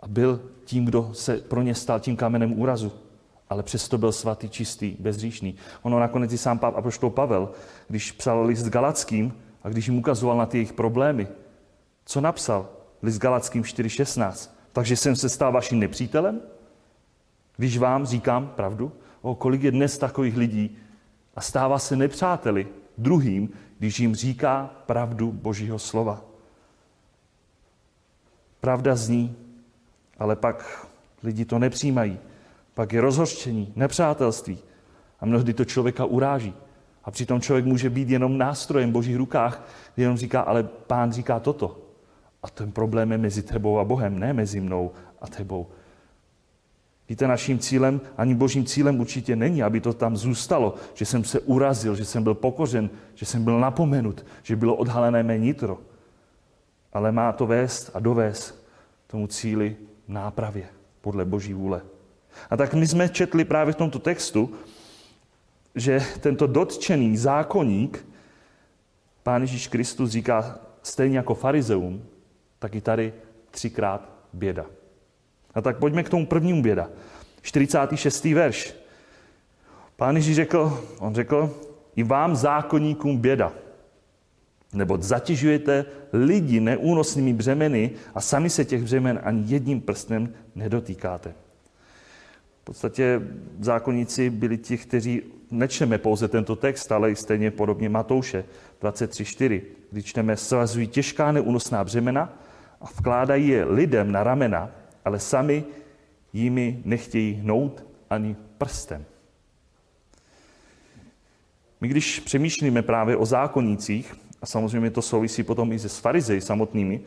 a 0.00 0.08
byl 0.08 0.42
tím, 0.64 0.84
kdo 0.84 1.10
se 1.14 1.36
pro 1.38 1.62
ně 1.62 1.74
stal 1.74 2.00
tím 2.00 2.16
kamenem 2.16 2.60
úrazu. 2.60 2.92
Ale 3.50 3.62
přesto 3.62 3.98
byl 3.98 4.12
svatý, 4.12 4.48
čistý, 4.48 4.96
bezříšný. 4.98 5.54
Ono 5.82 6.00
nakonec 6.00 6.32
i 6.32 6.38
sám 6.38 6.60
apoštol 6.62 7.10
Pavel, 7.10 7.50
když 7.88 8.12
psal 8.12 8.44
list 8.44 8.66
Galackým 8.66 9.34
a 9.62 9.68
když 9.68 9.86
jim 9.86 9.98
ukazoval 9.98 10.36
na 10.36 10.46
ty 10.46 10.58
jejich 10.58 10.72
problémy, 10.72 11.28
co 12.04 12.20
napsal? 12.20 12.68
List 13.02 13.18
Galackým 13.18 13.62
4.16. 13.62 14.50
Takže 14.72 14.96
jsem 14.96 15.16
se 15.16 15.28
stal 15.28 15.52
vaším 15.52 15.78
nepřítelem? 15.78 16.40
Když 17.56 17.78
vám 17.78 18.06
říkám 18.06 18.48
pravdu? 18.56 18.92
O, 19.22 19.34
kolik 19.34 19.62
je 19.62 19.70
dnes 19.70 19.98
takových 19.98 20.36
lidí 20.36 20.76
a 21.36 21.40
stává 21.40 21.78
se 21.78 21.96
nepřáteli 21.96 22.68
druhým, 22.98 23.50
když 23.78 24.00
jim 24.00 24.14
říká 24.14 24.70
pravdu 24.86 25.32
Božího 25.32 25.78
slova. 25.78 26.24
Pravda 28.60 28.96
zní, 28.96 29.36
ale 30.18 30.36
pak 30.36 30.86
lidi 31.22 31.44
to 31.44 31.58
nepřijímají. 31.58 32.18
Pak 32.74 32.92
je 32.92 33.00
rozhořčení, 33.00 33.72
nepřátelství 33.76 34.58
a 35.20 35.26
mnohdy 35.26 35.54
to 35.54 35.64
člověka 35.64 36.04
uráží. 36.04 36.54
A 37.04 37.10
přitom 37.10 37.40
člověk 37.40 37.64
může 37.64 37.90
být 37.90 38.10
jenom 38.10 38.38
nástrojem 38.38 38.90
v 38.90 38.92
božích 38.92 39.16
rukách, 39.16 39.62
kdy 39.94 40.02
jenom 40.02 40.16
říká, 40.16 40.40
ale 40.40 40.62
pán 40.62 41.12
říká 41.12 41.40
toto. 41.40 41.78
A 42.42 42.50
ten 42.50 42.72
problém 42.72 43.12
je 43.12 43.18
mezi 43.18 43.42
tebou 43.42 43.78
a 43.78 43.84
Bohem, 43.84 44.18
ne 44.18 44.32
mezi 44.32 44.60
mnou 44.60 44.90
a 45.20 45.26
tebou. 45.26 45.66
Víte, 47.08 47.26
naším 47.26 47.58
cílem, 47.58 48.00
ani 48.16 48.34
božím 48.34 48.64
cílem 48.64 49.00
určitě 49.00 49.36
není, 49.36 49.62
aby 49.62 49.80
to 49.80 49.92
tam 49.92 50.16
zůstalo, 50.16 50.74
že 50.94 51.04
jsem 51.04 51.24
se 51.24 51.40
urazil, 51.40 51.94
že 51.94 52.04
jsem 52.04 52.22
byl 52.22 52.34
pokořen, 52.34 52.90
že 53.14 53.26
jsem 53.26 53.44
byl 53.44 53.60
napomenut, 53.60 54.26
že 54.42 54.56
bylo 54.56 54.74
odhalené 54.74 55.22
mé 55.22 55.38
nitro. 55.38 55.78
Ale 56.92 57.12
má 57.12 57.32
to 57.32 57.46
vést 57.46 57.90
a 57.94 58.00
dovést 58.00 58.64
tomu 59.06 59.26
cíli 59.26 59.76
nápravě 60.08 60.64
podle 61.00 61.24
boží 61.24 61.54
vůle. 61.54 61.82
A 62.50 62.56
tak 62.56 62.74
my 62.74 62.86
jsme 62.86 63.08
četli 63.08 63.44
právě 63.44 63.72
v 63.72 63.76
tomto 63.76 63.98
textu, 63.98 64.54
že 65.74 66.02
tento 66.20 66.46
dotčený 66.46 67.16
zákonník, 67.16 68.06
Pán 69.22 69.42
Ježíš 69.42 69.68
Kristus 69.68 70.10
říká 70.10 70.58
stejně 70.82 71.16
jako 71.16 71.34
farizeum, 71.34 72.04
tak 72.58 72.74
i 72.74 72.80
tady 72.80 73.12
třikrát 73.50 74.08
běda. 74.32 74.66
A 75.54 75.60
tak 75.60 75.78
pojďme 75.78 76.02
k 76.02 76.08
tomu 76.08 76.26
prvnímu 76.26 76.62
běda. 76.62 76.88
46. 77.42 78.24
verš. 78.24 78.74
Pán 79.96 80.16
Ježíš 80.16 80.36
řekl, 80.36 80.86
on 80.98 81.14
řekl, 81.14 81.56
i 81.96 82.02
vám 82.02 82.36
zákonníkům 82.36 83.16
běda, 83.16 83.52
nebo 84.72 84.98
zatěžujete 85.00 85.84
lidi 86.12 86.60
neúnosnými 86.60 87.32
břemeny 87.32 87.90
a 88.14 88.20
sami 88.20 88.50
se 88.50 88.64
těch 88.64 88.82
břemen 88.82 89.20
ani 89.22 89.44
jedním 89.52 89.80
prstem 89.80 90.34
nedotýkáte. 90.54 91.34
V 92.62 92.64
podstatě 92.64 93.20
zákonníci 93.60 94.30
byli 94.30 94.58
ti, 94.58 94.78
kteří 94.78 95.22
nečteme 95.50 95.98
pouze 95.98 96.28
tento 96.28 96.56
text, 96.56 96.92
ale 96.92 97.10
i 97.10 97.16
stejně 97.16 97.50
podobně 97.50 97.88
Matouše 97.88 98.44
23.4, 98.82 99.62
kdy 99.90 100.02
čteme, 100.02 100.36
svazují 100.36 100.86
těžká 100.86 101.32
neúnosná 101.32 101.84
břemena 101.84 102.38
a 102.80 102.84
vkládají 102.84 103.48
je 103.48 103.64
lidem 103.64 104.12
na 104.12 104.24
ramena, 104.24 104.70
ale 105.04 105.18
sami 105.18 105.64
jimi 106.32 106.82
nechtějí 106.84 107.32
hnout 107.34 107.84
ani 108.10 108.36
prstem. 108.58 109.04
My 111.80 111.88
když 111.88 112.20
přemýšlíme 112.20 112.82
právě 112.82 113.16
o 113.16 113.26
zákonnících, 113.26 114.14
a 114.42 114.46
samozřejmě 114.46 114.90
to 114.90 115.02
souvisí 115.02 115.42
potom 115.42 115.72
i 115.72 115.78
se 115.78 115.88
farizej 115.88 116.40
samotnými, 116.40 117.00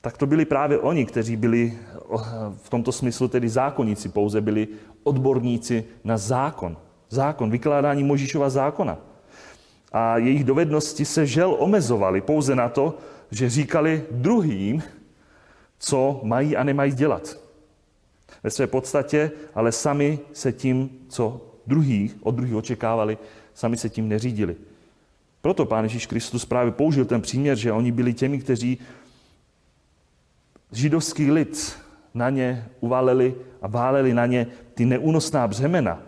tak 0.00 0.18
to 0.18 0.26
byli 0.26 0.44
právě 0.44 0.78
oni, 0.78 1.06
kteří 1.06 1.36
byli 1.36 1.78
v 2.62 2.70
tomto 2.70 2.92
smyslu 2.92 3.28
tedy 3.28 3.48
zákonníci, 3.48 4.08
pouze 4.08 4.40
byli 4.40 4.68
odborníci 5.02 5.84
na 6.04 6.18
zákon. 6.18 6.76
Zákon, 7.08 7.50
vykládání 7.50 8.04
Možíšova 8.04 8.50
zákona. 8.50 8.98
A 9.92 10.18
jejich 10.18 10.44
dovednosti 10.44 11.04
se 11.04 11.26
žel 11.26 11.56
omezovaly 11.58 12.20
pouze 12.20 12.54
na 12.54 12.68
to, 12.68 12.98
že 13.30 13.50
říkali 13.50 14.04
druhým, 14.10 14.82
co 15.78 16.20
mají 16.22 16.56
a 16.56 16.64
nemají 16.64 16.92
dělat. 16.92 17.38
Ve 18.42 18.50
své 18.50 18.66
podstatě, 18.66 19.30
ale 19.54 19.72
sami 19.72 20.18
se 20.32 20.52
tím, 20.52 20.90
co 21.08 21.40
druhých, 21.66 22.16
od 22.20 22.34
druhých 22.34 22.54
očekávali, 22.54 23.18
sami 23.54 23.76
se 23.76 23.88
tím 23.88 24.08
neřídili. 24.08 24.56
Proto 25.42 25.66
Pán 25.66 25.84
Ježíš 25.84 26.06
Kristus 26.06 26.44
právě 26.44 26.72
použil 26.72 27.04
ten 27.04 27.20
příměr, 27.20 27.56
že 27.56 27.72
oni 27.72 27.92
byli 27.92 28.14
těmi, 28.14 28.38
kteří 28.38 28.78
židovský 30.72 31.30
lid 31.30 31.78
na 32.14 32.30
ně 32.30 32.66
uvalili 32.80 33.34
a 33.62 33.68
váleli 33.68 34.14
na 34.14 34.26
ně 34.26 34.46
ty 34.74 34.84
neúnosná 34.84 35.48
břemena. 35.48 36.02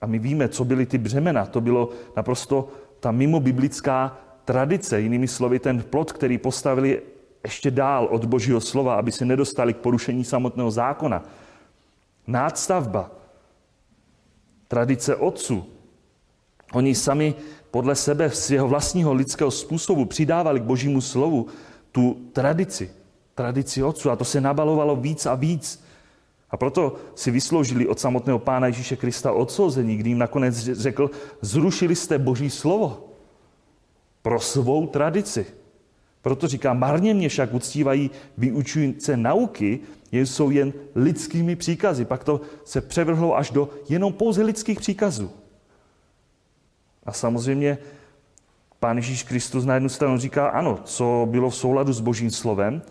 A 0.00 0.06
my 0.06 0.18
víme, 0.18 0.48
co 0.48 0.64
byly 0.64 0.86
ty 0.86 0.98
břemena. 0.98 1.46
To 1.46 1.60
bylo 1.60 1.90
naprosto 2.16 2.68
ta 3.00 3.10
mimo 3.10 3.40
biblická 3.40 4.18
tradice, 4.44 5.00
jinými 5.00 5.28
slovy 5.28 5.58
ten 5.58 5.82
plot, 5.82 6.12
který 6.12 6.38
postavili 6.38 7.02
ještě 7.44 7.70
dál 7.70 8.08
od 8.10 8.24
božího 8.24 8.60
slova, 8.60 8.94
aby 8.94 9.12
se 9.12 9.24
nedostali 9.24 9.74
k 9.74 9.76
porušení 9.76 10.24
samotného 10.24 10.70
zákona. 10.70 11.24
Nádstavba, 12.26 13.10
tradice 14.68 15.16
otců. 15.16 15.64
Oni 16.72 16.94
sami 16.94 17.34
podle 17.70 17.94
sebe 17.94 18.30
jeho 18.50 18.68
vlastního 18.68 19.12
lidského 19.12 19.50
způsobu 19.50 20.04
přidávali 20.04 20.60
k 20.60 20.62
božímu 20.62 21.00
slovu 21.00 21.46
tu 21.92 22.30
tradici, 22.32 22.90
tradici 23.34 23.82
otců 23.82 24.10
a 24.10 24.16
to 24.16 24.24
se 24.24 24.40
nabalovalo 24.40 24.96
víc 24.96 25.26
a 25.26 25.34
víc. 25.34 25.84
A 26.50 26.56
proto 26.56 26.96
si 27.14 27.30
vysloužili 27.30 27.88
od 27.88 28.00
samotného 28.00 28.38
Pána 28.38 28.66
Ježíše 28.66 28.96
Krista 28.96 29.32
odsouzení, 29.32 29.96
kdy 29.96 30.10
jim 30.10 30.18
nakonec 30.18 30.56
řekl, 30.56 31.10
zrušili 31.40 31.96
jste 31.96 32.18
boží 32.18 32.50
slovo 32.50 33.08
pro 34.22 34.40
svou 34.40 34.86
tradici. 34.86 35.46
Proto 36.22 36.48
říká, 36.48 36.74
marně 36.74 37.14
mě 37.14 37.28
však 37.28 37.54
uctívají 37.54 38.10
vyučující 38.38 39.12
nauky, 39.16 39.80
jen 40.12 40.26
jsou 40.26 40.50
jen 40.50 40.72
lidskými 40.94 41.56
příkazy. 41.56 42.04
Pak 42.04 42.24
to 42.24 42.40
se 42.64 42.80
převrhlo 42.80 43.36
až 43.36 43.50
do 43.50 43.68
jenom 43.88 44.12
pouze 44.12 44.42
lidských 44.42 44.80
příkazů. 44.80 45.30
A 47.06 47.12
samozřejmě 47.12 47.78
Pán 48.80 48.96
Ježíš 48.96 49.22
Kristus 49.22 49.64
na 49.64 49.74
jednu 49.74 49.88
stranu 49.88 50.18
říká, 50.18 50.48
ano, 50.48 50.78
co 50.84 51.28
bylo 51.30 51.50
v 51.50 51.56
souladu 51.56 51.92
s 51.92 52.00
božím 52.00 52.30
slovem, 52.30 52.82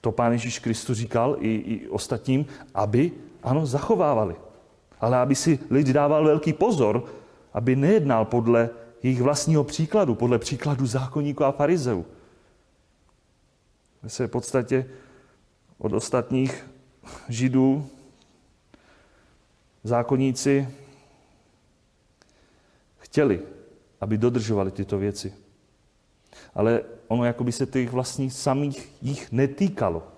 to 0.00 0.12
Pán 0.12 0.32
Ježíš 0.32 0.58
Kristus 0.58 0.98
říkal 0.98 1.36
i, 1.40 1.54
i 1.54 1.88
ostatním, 1.88 2.46
aby, 2.74 3.12
ano, 3.42 3.66
zachovávali. 3.66 4.36
Ale 5.00 5.16
aby 5.16 5.34
si 5.34 5.58
lidi 5.70 5.92
dával 5.92 6.24
velký 6.24 6.52
pozor, 6.52 7.04
aby 7.52 7.76
nejednal 7.76 8.24
podle 8.24 8.70
jejich 9.02 9.22
vlastního 9.22 9.64
příkladu, 9.64 10.14
podle 10.14 10.38
příkladu 10.38 10.86
zákonníků 10.86 11.44
a 11.44 11.52
farizeů. 11.52 12.04
Se 14.08 14.26
v 14.26 14.30
podstatě 14.30 14.86
od 15.78 15.92
ostatních 15.92 16.66
židů 17.28 17.86
zákonníci 19.84 20.68
chtěli, 22.98 23.42
aby 24.00 24.18
dodržovali 24.18 24.70
tyto 24.70 24.98
věci. 24.98 25.34
Ale 26.54 26.82
ono 27.08 27.24
jako 27.24 27.44
by 27.44 27.52
se 27.52 27.66
těch 27.66 27.90
vlastních 27.90 28.32
samých 28.32 28.92
jich 29.02 29.32
netýkalo. 29.32 30.08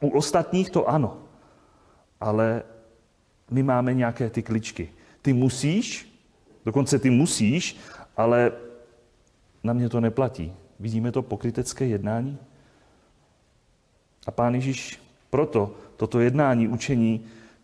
U 0.00 0.08
ostatních 0.08 0.70
to 0.70 0.88
ano. 0.88 1.18
Ale 2.20 2.62
my 3.50 3.62
máme 3.62 3.94
nějaké 3.94 4.30
ty 4.30 4.42
kličky. 4.42 4.92
Ty 5.22 5.32
musíš, 5.32 6.18
dokonce 6.64 6.98
ty 6.98 7.10
musíš, 7.10 7.76
ale 8.16 8.52
na 9.64 9.72
mě 9.72 9.88
to 9.88 10.00
neplatí. 10.00 10.52
Vidíme 10.80 11.12
to 11.12 11.22
pokrytecké 11.22 11.86
jednání? 11.86 12.38
A 14.26 14.30
pán 14.30 14.54
Ježíš 14.54 15.00
proto 15.30 15.74
toto 16.02 16.20
jednání, 16.20 16.68
učení, 16.68 17.20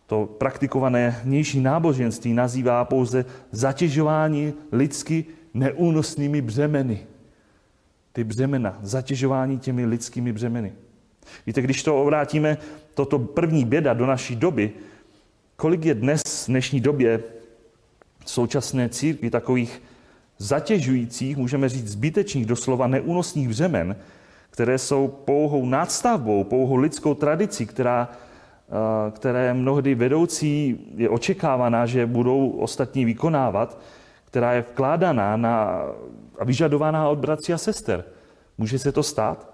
to 0.07 0.25
praktikované 0.25 1.21
vnější 1.23 1.59
náboženství 1.59 2.33
nazývá 2.33 2.85
pouze 2.85 3.25
zatěžování 3.51 4.53
lidsky 4.71 5.25
neúnosnými 5.53 6.41
břemeny. 6.41 6.99
Ty 8.13 8.23
břemena, 8.23 8.79
zatěžování 8.81 9.59
těmi 9.59 9.85
lidskými 9.85 10.33
břemeny. 10.33 10.73
Víte, 11.47 11.61
když 11.61 11.83
to 11.83 12.01
obrátíme, 12.01 12.57
toto 12.93 13.19
první 13.19 13.65
běda 13.65 13.93
do 13.93 14.05
naší 14.05 14.35
doby, 14.35 14.71
kolik 15.55 15.85
je 15.85 15.93
dnes 15.93 16.21
v 16.23 16.47
dnešní 16.47 16.81
době 16.81 17.23
současné 18.25 18.89
církvy 18.89 19.29
takových 19.29 19.81
zatěžujících, 20.37 21.37
můžeme 21.37 21.69
říct 21.69 21.87
zbytečných, 21.87 22.45
doslova 22.45 22.87
neúnosných 22.87 23.49
břemen, 23.49 23.95
které 24.59 24.77
jsou 24.77 25.07
pouhou 25.07 25.65
nadstavbou, 25.65 26.43
pouhou 26.43 26.75
lidskou 26.75 27.13
tradicí, 27.13 27.65
která, 27.65 28.09
eh, 28.11 29.11
které 29.11 29.53
mnohdy 29.53 29.95
vedoucí 29.95 30.79
je 30.95 31.09
očekávaná, 31.09 31.85
že 31.85 32.05
budou 32.05 32.49
ostatní 32.49 33.05
vykonávat, 33.05 33.79
která 34.25 34.53
je 34.53 34.61
vkládaná 34.61 35.37
na, 35.37 35.81
a 36.39 36.43
vyžadovaná 36.43 37.09
od 37.09 37.19
bratří 37.19 37.53
a 37.53 37.57
sester. 37.57 38.03
Může 38.57 38.79
se 38.79 38.91
to 38.91 39.03
stát? 39.03 39.49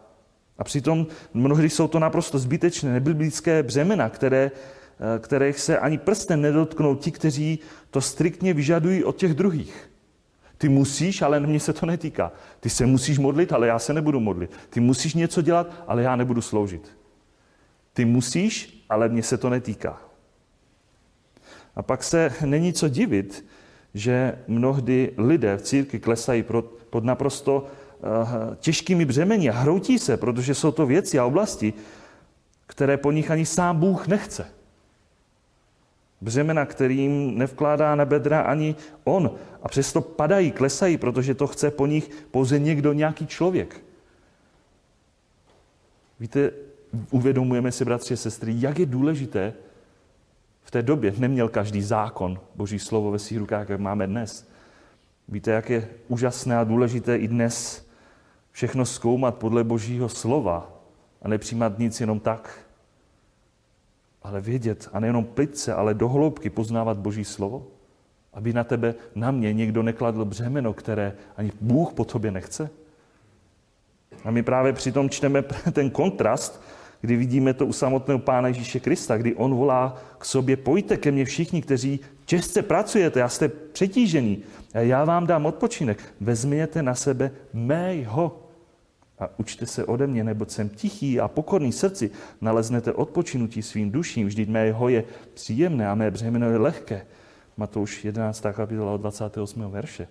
A 0.57 0.63
přitom 0.63 1.07
mnohdy 1.33 1.69
jsou 1.69 1.88
to 1.88 2.00
naprosto 2.00 2.39
zbytečné, 2.39 2.93
nebiblické 2.93 3.63
břemena, 3.63 4.09
které, 4.09 4.51
eh, 4.51 5.19
kterých 5.19 5.59
se 5.59 5.77
ani 5.77 5.97
prstem 5.97 6.41
nedotknou 6.41 6.95
ti, 6.95 7.12
kteří 7.12 7.59
to 7.91 8.01
striktně 8.01 8.53
vyžadují 8.53 9.03
od 9.03 9.15
těch 9.15 9.33
druhých. 9.33 9.89
Ty 10.65 10.69
musíš, 10.69 11.22
ale 11.22 11.39
mě 11.39 11.60
se 11.60 11.74
to 11.74 11.86
netýká. 11.86 12.31
Ty 12.60 12.69
se 12.69 12.86
musíš 12.86 13.17
modlit, 13.17 13.53
ale 13.53 13.67
já 13.67 13.79
se 13.79 13.93
nebudu 13.93 14.19
modlit. 14.19 14.51
Ty 14.69 14.79
musíš 14.79 15.13
něco 15.13 15.41
dělat, 15.41 15.84
ale 15.88 16.03
já 16.03 16.15
nebudu 16.15 16.41
sloužit. 16.41 16.98
Ty 17.93 18.05
musíš, 18.05 18.86
ale 18.89 19.10
mě 19.10 19.24
se 19.24 19.38
to 19.38 19.50
netýká. 19.50 20.01
A 21.75 21.81
pak 21.81 22.03
se 22.03 22.34
není 22.45 22.74
co 22.74 22.89
divit, 22.89 23.45
že 23.93 24.38
mnohdy 24.48 25.13
lidé 25.17 25.57
v 25.57 25.62
církvi 25.62 26.00
klesají 26.00 26.43
pod 26.89 27.03
naprosto 27.03 27.65
eh, 27.65 28.55
těžkými 28.55 29.05
břemeni 29.05 29.50
a 29.50 29.53
hroutí 29.53 30.00
se, 30.00 30.17
protože 30.17 30.55
jsou 30.55 30.72
to 30.72 30.86
věci 30.86 31.19
a 31.19 31.25
oblasti, 31.25 31.74
které 32.67 32.98
po 32.98 33.12
nich 33.12 33.31
ani 33.31 33.45
sám 33.45 33.79
Bůh 33.79 34.07
nechce. 34.07 34.54
Břemena, 36.25 36.66
kterým 36.66 37.38
nevkládá 37.38 37.96
na 37.96 38.05
bedra 38.05 38.42
ani 38.42 38.75
on. 39.03 39.31
A 39.64 39.68
přesto 39.68 40.01
padají, 40.01 40.51
klesají, 40.51 40.98
protože 40.98 41.33
to 41.33 41.48
chce 41.48 41.72
po 41.72 41.85
nich 41.85 42.09
pouze 42.31 42.59
někdo, 42.59 42.94
nějaký 42.94 43.27
člověk. 43.27 43.81
Víte, 46.20 46.51
uvědomujeme 47.11 47.72
si, 47.72 47.85
bratři 47.85 48.14
a 48.14 48.18
sestry, 48.18 48.55
jak 48.57 48.79
je 48.79 48.85
důležité, 48.85 49.53
v 50.64 50.72
té 50.72 50.81
době 50.81 51.14
neměl 51.18 51.50
každý 51.50 51.81
zákon, 51.81 52.40
boží 52.55 52.79
slovo 52.79 53.11
ve 53.11 53.20
svých 53.20 53.40
rukách, 53.40 53.70
jak 53.70 53.79
máme 53.79 54.07
dnes. 54.07 54.50
Víte, 55.27 55.51
jak 55.51 55.70
je 55.70 55.90
úžasné 56.07 56.57
a 56.57 56.64
důležité 56.64 57.18
i 57.18 57.27
dnes 57.27 57.85
všechno 58.51 58.85
zkoumat 58.85 59.35
podle 59.35 59.64
božího 59.64 60.09
slova 60.09 60.74
a 61.22 61.27
nepřijímat 61.27 61.79
nic 61.79 62.01
jenom 62.01 62.20
tak, 62.20 62.64
ale 64.25 64.42
vědět 64.42 64.90
a 64.94 65.00
nejenom 65.00 65.25
plitce, 65.25 65.74
ale 65.74 65.94
dohloubky 65.94 66.50
poznávat 66.50 66.98
Boží 66.98 67.25
slovo? 67.25 67.68
Aby 68.33 68.53
na 68.53 68.64
tebe, 68.64 68.96
na 69.16 69.31
mě 69.31 69.53
někdo 69.53 69.83
nekladl 69.83 70.25
břemeno, 70.25 70.74
které 70.74 71.14
ani 71.38 71.51
Bůh 71.61 71.94
po 71.94 72.05
tobě 72.05 72.31
nechce? 72.31 72.70
A 74.24 74.31
my 74.31 74.44
právě 74.44 74.74
přitom 74.74 75.09
čteme 75.09 75.44
ten 75.72 75.90
kontrast, 75.90 76.61
kdy 77.01 77.16
vidíme 77.16 77.53
to 77.53 77.66
u 77.66 77.74
samotného 77.74 78.20
Pána 78.20 78.48
Ježíše 78.48 78.79
Krista, 78.79 79.18
kdy 79.18 79.35
on 79.35 79.55
volá 79.55 79.98
k 80.18 80.25
sobě, 80.25 80.57
pojďte 80.57 80.98
ke 80.98 81.11
mně 81.11 81.25
všichni, 81.25 81.61
kteří 81.61 82.00
těžce 82.25 82.61
pracujete 82.61 83.24
a 83.24 83.29
jste 83.29 83.48
přetížení. 83.48 84.44
A 84.74 84.79
já 84.79 85.05
vám 85.05 85.27
dám 85.27 85.46
odpočinek. 85.46 86.03
Vezměte 86.22 86.83
na 86.83 86.96
sebe 86.96 87.31
mého 87.53 88.45
a 89.19 89.29
učte 89.39 89.65
se 89.65 89.85
ode 89.85 90.07
mě, 90.07 90.23
neboť 90.23 90.49
jsem 90.51 90.69
tichý 90.69 91.19
a 91.19 91.27
pokorný 91.27 91.71
srdci, 91.71 92.11
naleznete 92.41 92.93
odpočinutí 92.93 93.61
svým 93.61 93.91
duším, 93.91 94.27
vždyť 94.27 94.49
mého 94.49 94.89
je 94.89 95.03
příjemné 95.33 95.87
a 95.87 95.95
mé 95.95 96.11
břemeno 96.11 96.49
je 96.49 96.57
lehké. 96.57 97.05
Matouš 97.57 98.05
11. 98.05 98.45
kapitola 98.53 98.91
od 98.91 98.97
28. 98.97 99.71
verše. 99.71 100.07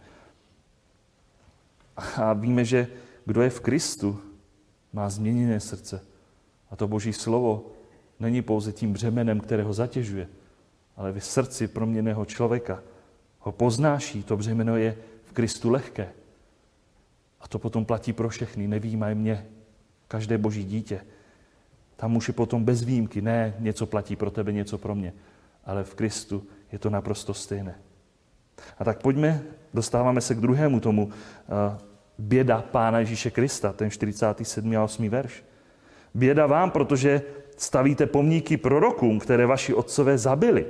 A 2.17 2.33
víme, 2.33 2.65
že 2.65 2.89
kdo 3.25 3.43
je 3.43 3.51
v 3.51 3.61
Kristu, 3.61 4.21
má 4.93 5.11
změněné 5.11 5.61
srdce. 5.61 6.01
A 6.71 6.77
to 6.77 6.89
Boží 6.89 7.13
slovo 7.13 7.67
není 8.21 8.43
pouze 8.43 8.73
tím 8.73 8.93
břemenem, 8.93 9.41
které 9.41 9.63
ho 9.63 9.73
zatěžuje, 9.73 10.29
ale 10.97 11.13
v 11.13 11.25
srdci 11.25 11.69
proměného 11.69 12.25
člověka 12.25 12.83
ho 13.39 13.53
poznáší. 13.53 14.23
To 14.23 14.37
břemeno 14.37 14.77
je 14.77 14.97
v 15.25 15.33
Kristu 15.33 15.71
lehké. 15.71 16.13
A 17.45 17.49
to 17.49 17.59
potom 17.59 17.85
platí 17.85 18.13
pro 18.13 18.29
všechny, 18.29 18.69
nevýjímaj 18.69 19.15
mě, 19.15 19.47
každé 20.09 20.39
boží 20.39 20.65
dítě. 20.65 21.01
Tam 21.97 22.17
už 22.17 22.29
je 22.29 22.35
potom 22.35 22.65
bez 22.65 22.83
výjimky, 22.83 23.23
ne 23.23 23.55
něco 23.59 23.87
platí 23.87 24.17
pro 24.17 24.31
tebe, 24.31 24.53
něco 24.53 24.79
pro 24.79 24.95
mě, 24.95 25.13
ale 25.65 25.85
v 25.85 25.95
Kristu 25.95 26.43
je 26.73 26.79
to 26.79 26.91
naprosto 26.91 27.35
stejné. 27.35 27.75
A 28.79 28.85
tak 28.85 29.03
pojďme, 29.03 29.43
dostáváme 29.75 30.21
se 30.21 30.35
k 30.35 30.41
druhému 30.41 30.81
tomu 30.81 31.05
uh, 31.05 31.13
běda 32.19 32.63
Pána 32.63 32.99
Ježíše 32.99 33.31
Krista, 33.31 33.73
ten 33.73 33.91
47. 33.91 34.77
a 34.77 34.85
8. 34.85 35.09
verš. 35.09 35.45
Běda 36.15 36.47
vám, 36.47 36.71
protože 36.71 37.23
stavíte 37.57 38.07
pomníky 38.07 38.57
prorokům, 38.57 39.19
které 39.19 39.47
vaši 39.47 39.75
otcové 39.75 40.19
zabili. 40.19 40.67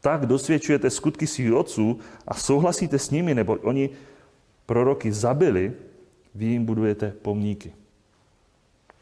Tak 0.00 0.26
dosvědčujete 0.26 0.90
skutky 0.90 1.26
svých 1.26 1.54
otců 1.54 1.98
a 2.26 2.34
souhlasíte 2.34 2.98
s 2.98 3.10
nimi, 3.10 3.34
nebo 3.34 3.56
oni 3.62 3.90
proroky 4.72 5.12
zabili, 5.12 5.72
vy 6.34 6.44
jim 6.44 6.64
budujete 6.64 7.12
pomníky. 7.22 7.72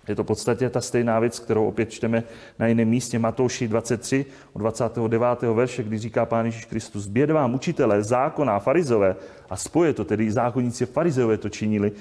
Je 0.08 0.14
to 0.14 0.24
v 0.24 0.26
podstatě 0.26 0.70
ta 0.70 0.80
stejná 0.80 1.20
věc, 1.20 1.38
kterou 1.38 1.66
opět 1.66 1.90
čteme 1.90 2.22
na 2.58 2.66
jiném 2.66 2.88
místě, 2.88 3.18
Matouši 3.18 3.68
23, 3.68 4.26
od 4.52 4.58
29. 4.58 5.42
verše, 5.54 5.82
kdy 5.82 5.98
říká 5.98 6.26
Pán 6.26 6.46
Ježíš 6.46 6.64
Kristus, 6.64 7.06
běd 7.06 7.30
vám 7.30 7.54
učitelé, 7.54 8.02
zákona, 8.02 8.58
farizové, 8.58 9.16
a 9.50 9.56
spoje 9.56 9.92
to, 9.92 10.04
tedy 10.04 10.30
zákonníci 10.30 10.86
farizové 10.86 11.38
to 11.38 11.48
činili, 11.48 11.92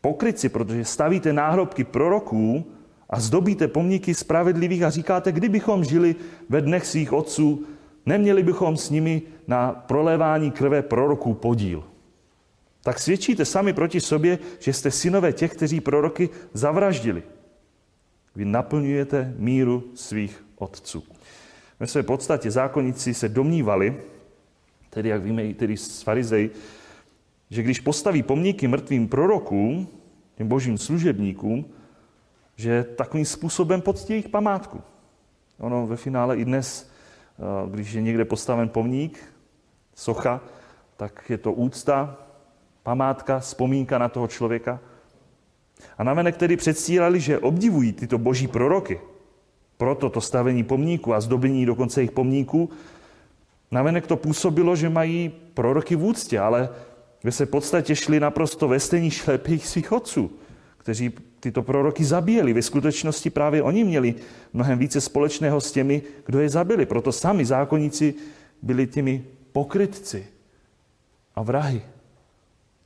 pokryci, 0.00 0.48
protože 0.48 0.84
stavíte 0.84 1.32
náhrobky 1.32 1.84
proroků 1.84 2.66
a 3.10 3.20
zdobíte 3.20 3.68
pomníky 3.68 4.14
spravedlivých 4.14 4.82
a 4.82 4.90
říkáte, 4.90 5.32
kdybychom 5.32 5.84
žili 5.84 6.16
ve 6.48 6.60
dnech 6.60 6.86
svých 6.86 7.12
otců, 7.12 7.66
neměli 8.06 8.42
bychom 8.42 8.76
s 8.76 8.90
nimi 8.90 9.22
na 9.46 9.70
prolévání 9.86 10.50
krve 10.50 10.82
proroků 10.82 11.34
podíl 11.34 11.93
tak 12.84 12.98
svědčíte 12.98 13.44
sami 13.44 13.72
proti 13.72 14.00
sobě, 14.00 14.38
že 14.58 14.72
jste 14.72 14.90
synové 14.90 15.32
těch, 15.32 15.52
kteří 15.52 15.80
proroky 15.80 16.28
zavraždili. 16.52 17.22
Vy 18.36 18.44
naplňujete 18.44 19.34
míru 19.38 19.84
svých 19.94 20.44
otců. 20.56 21.02
Ve 21.80 21.86
své 21.86 22.02
podstatě 22.02 22.50
zákonníci 22.50 23.14
se 23.14 23.28
domnívali, 23.28 24.02
tedy 24.90 25.08
jak 25.08 25.22
víme 25.22 25.44
i 25.44 25.54
tedy 25.54 25.76
z 25.76 26.02
farizej, 26.02 26.50
že 27.50 27.62
když 27.62 27.80
postaví 27.80 28.22
pomníky 28.22 28.68
mrtvým 28.68 29.08
prorokům, 29.08 29.88
těm 30.34 30.48
božím 30.48 30.78
služebníkům, 30.78 31.64
že 32.56 32.84
takovým 32.84 33.26
způsobem 33.26 33.80
poctí 33.80 34.12
jejich 34.12 34.28
památku. 34.28 34.82
Ono 35.58 35.86
ve 35.86 35.96
finále 35.96 36.36
i 36.36 36.44
dnes, 36.44 36.90
když 37.70 37.92
je 37.92 38.02
někde 38.02 38.24
postaven 38.24 38.68
pomník, 38.68 39.18
socha, 39.94 40.40
tak 40.96 41.30
je 41.30 41.38
to 41.38 41.52
úcta 41.52 42.18
památka, 42.84 43.38
vzpomínka 43.38 43.98
na 43.98 44.08
toho 44.08 44.28
člověka. 44.28 44.80
A 45.98 46.04
navenek 46.04 46.36
tedy 46.36 46.56
předstírali, 46.56 47.20
že 47.20 47.38
obdivují 47.38 47.92
tyto 47.92 48.18
boží 48.18 48.48
proroky. 48.48 49.00
Proto 49.76 50.10
to 50.10 50.20
stavení 50.20 50.64
pomníku 50.64 51.14
a 51.14 51.20
zdobení 51.20 51.66
dokonce 51.66 52.00
jejich 52.00 52.10
pomníků. 52.10 52.70
Navenek 53.70 54.06
to 54.06 54.16
působilo, 54.16 54.76
že 54.76 54.88
mají 54.88 55.32
proroky 55.54 55.96
v 55.96 56.04
úctě, 56.04 56.38
ale 56.40 56.68
ve 57.24 57.32
se 57.32 57.46
podstatě 57.46 57.96
šli 57.96 58.20
naprosto 58.20 58.68
ve 58.68 58.80
stejní 58.80 59.10
šlepých 59.10 59.66
svých 59.66 59.92
otců, 59.92 60.30
kteří 60.78 61.12
tyto 61.40 61.62
proroky 61.62 62.04
zabíjeli. 62.04 62.52
Ve 62.52 62.62
skutečnosti 62.62 63.30
právě 63.30 63.62
oni 63.62 63.84
měli 63.84 64.14
mnohem 64.52 64.78
více 64.78 65.00
společného 65.00 65.60
s 65.60 65.72
těmi, 65.72 66.02
kdo 66.26 66.40
je 66.40 66.48
zabili. 66.48 66.86
Proto 66.86 67.12
sami 67.12 67.44
zákonníci 67.44 68.14
byli 68.62 68.86
těmi 68.86 69.24
pokrytci 69.52 70.26
a 71.34 71.42
vrahy. 71.42 71.82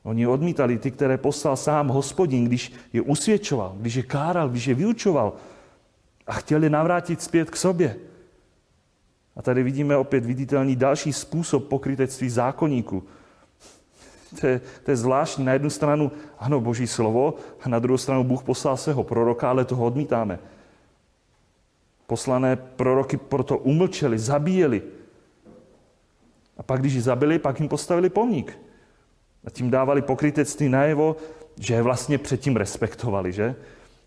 Oni 0.02 0.26
odmítali 0.26 0.78
ty, 0.78 0.90
které 0.90 1.18
poslal 1.18 1.56
sám 1.56 1.88
hospodin, 1.88 2.44
když 2.44 2.72
je 2.92 3.02
usvědčoval, 3.02 3.76
když 3.80 3.94
je 3.94 4.02
káral, 4.02 4.48
když 4.48 4.66
je 4.66 4.74
vyučoval 4.74 5.32
a 6.26 6.32
chtěli 6.32 6.70
navrátit 6.70 7.22
zpět 7.22 7.50
k 7.50 7.56
sobě. 7.56 7.96
A 9.36 9.42
tady 9.42 9.62
vidíme 9.62 9.96
opět 9.96 10.24
viditelný 10.24 10.76
další 10.76 11.12
způsob 11.12 11.68
pokrytectví 11.68 12.30
zákonníků. 12.30 13.02
To 14.40 14.46
je, 14.46 14.60
to 14.84 14.90
je 14.90 14.96
zvláštní. 14.96 15.44
Na 15.44 15.52
jednu 15.52 15.70
stranu, 15.70 16.12
ano, 16.38 16.60
boží 16.60 16.86
slovo, 16.86 17.34
a 17.62 17.68
na 17.68 17.78
druhou 17.78 17.98
stranu 17.98 18.24
Bůh 18.24 18.42
poslal 18.42 18.76
svého 18.76 19.04
proroka, 19.04 19.50
ale 19.50 19.64
toho 19.64 19.84
odmítáme. 19.84 20.38
Poslané 22.06 22.56
proroky 22.56 23.16
proto 23.16 23.58
umlčeli, 23.58 24.18
zabíjeli. 24.18 24.82
A 26.56 26.62
pak, 26.62 26.80
když 26.80 26.94
ji 26.94 27.00
zabili, 27.00 27.38
pak 27.38 27.60
jim 27.60 27.68
postavili 27.68 28.10
pomník. 28.10 28.58
A 29.48 29.50
tím 29.50 29.70
dávali 29.70 30.02
pokrytectví 30.02 30.68
najevo, 30.68 31.16
že 31.60 31.74
je 31.74 31.82
vlastně 31.82 32.18
předtím 32.18 32.56
respektovali, 32.56 33.32
že? 33.32 33.56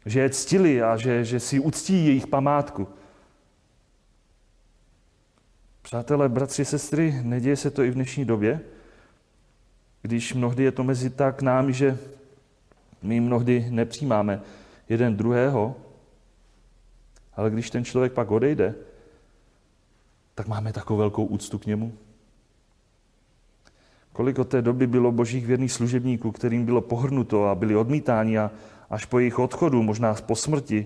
Že 0.06 0.20
je 0.20 0.30
ctili 0.30 0.82
a 0.82 0.98
že, 0.98 1.26
že 1.26 1.40
si 1.40 1.60
uctí 1.60 2.06
jejich 2.06 2.28
památku. 2.28 2.88
Přátelé, 5.82 6.30
bratři, 6.30 6.66
sestry, 6.66 7.20
neděje 7.24 7.56
se 7.56 7.72
to 7.72 7.84
i 7.84 7.90
v 7.90 7.94
dnešní 7.94 8.26
době, 8.26 8.62
když 10.02 10.34
mnohdy 10.34 10.64
je 10.64 10.72
to 10.72 10.84
mezi 10.84 11.10
tak 11.10 11.42
námi, 11.42 11.74
že 11.74 11.98
my 13.02 13.20
mnohdy 13.20 13.68
nepřijímáme 13.70 14.42
jeden 14.90 15.18
druhého, 15.18 15.76
ale 17.34 17.50
když 17.50 17.70
ten 17.70 17.86
člověk 17.86 18.14
pak 18.14 18.32
odejde, 18.32 18.76
tak 20.36 20.48
máme 20.48 20.74
takovou 20.74 21.00
velkou 21.00 21.26
úctu 21.26 21.60
k 21.60 21.66
němu. 21.66 21.98
Kolik 24.22 24.40
od 24.40 24.48
té 24.48 24.62
doby 24.62 24.88
bylo 24.88 25.12
božích 25.12 25.46
věrných 25.46 25.72
služebníků, 25.72 26.32
kterým 26.32 26.66
bylo 26.66 26.82
pohrnuto 26.82 27.48
a 27.48 27.56
byli 27.56 27.76
odmítáni 27.76 28.38
a 28.38 28.52
až 28.90 29.06
po 29.06 29.20
jejich 29.20 29.40
odchodu, 29.40 29.84
možná 29.84 30.14
po 30.14 30.36
smrti, 30.36 30.86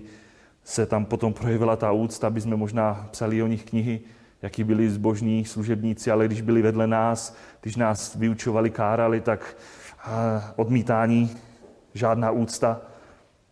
se 0.64 0.86
tam 0.86 1.04
potom 1.04 1.32
projevila 1.32 1.76
ta 1.76 1.92
úcta, 1.92 2.26
aby 2.26 2.40
jsme 2.40 2.56
možná 2.56 3.08
psali 3.10 3.42
o 3.42 3.46
nich 3.46 3.64
knihy, 3.64 4.00
jaký 4.42 4.64
byli 4.64 4.90
zbožní 4.90 5.44
služebníci, 5.44 6.10
ale 6.10 6.26
když 6.26 6.40
byli 6.40 6.62
vedle 6.62 6.86
nás, 6.86 7.36
když 7.60 7.76
nás 7.76 8.14
vyučovali, 8.14 8.70
kárali, 8.70 9.20
tak 9.20 9.56
odmítání, 10.56 11.30
žádná 11.94 12.30
úcta. 12.30 12.80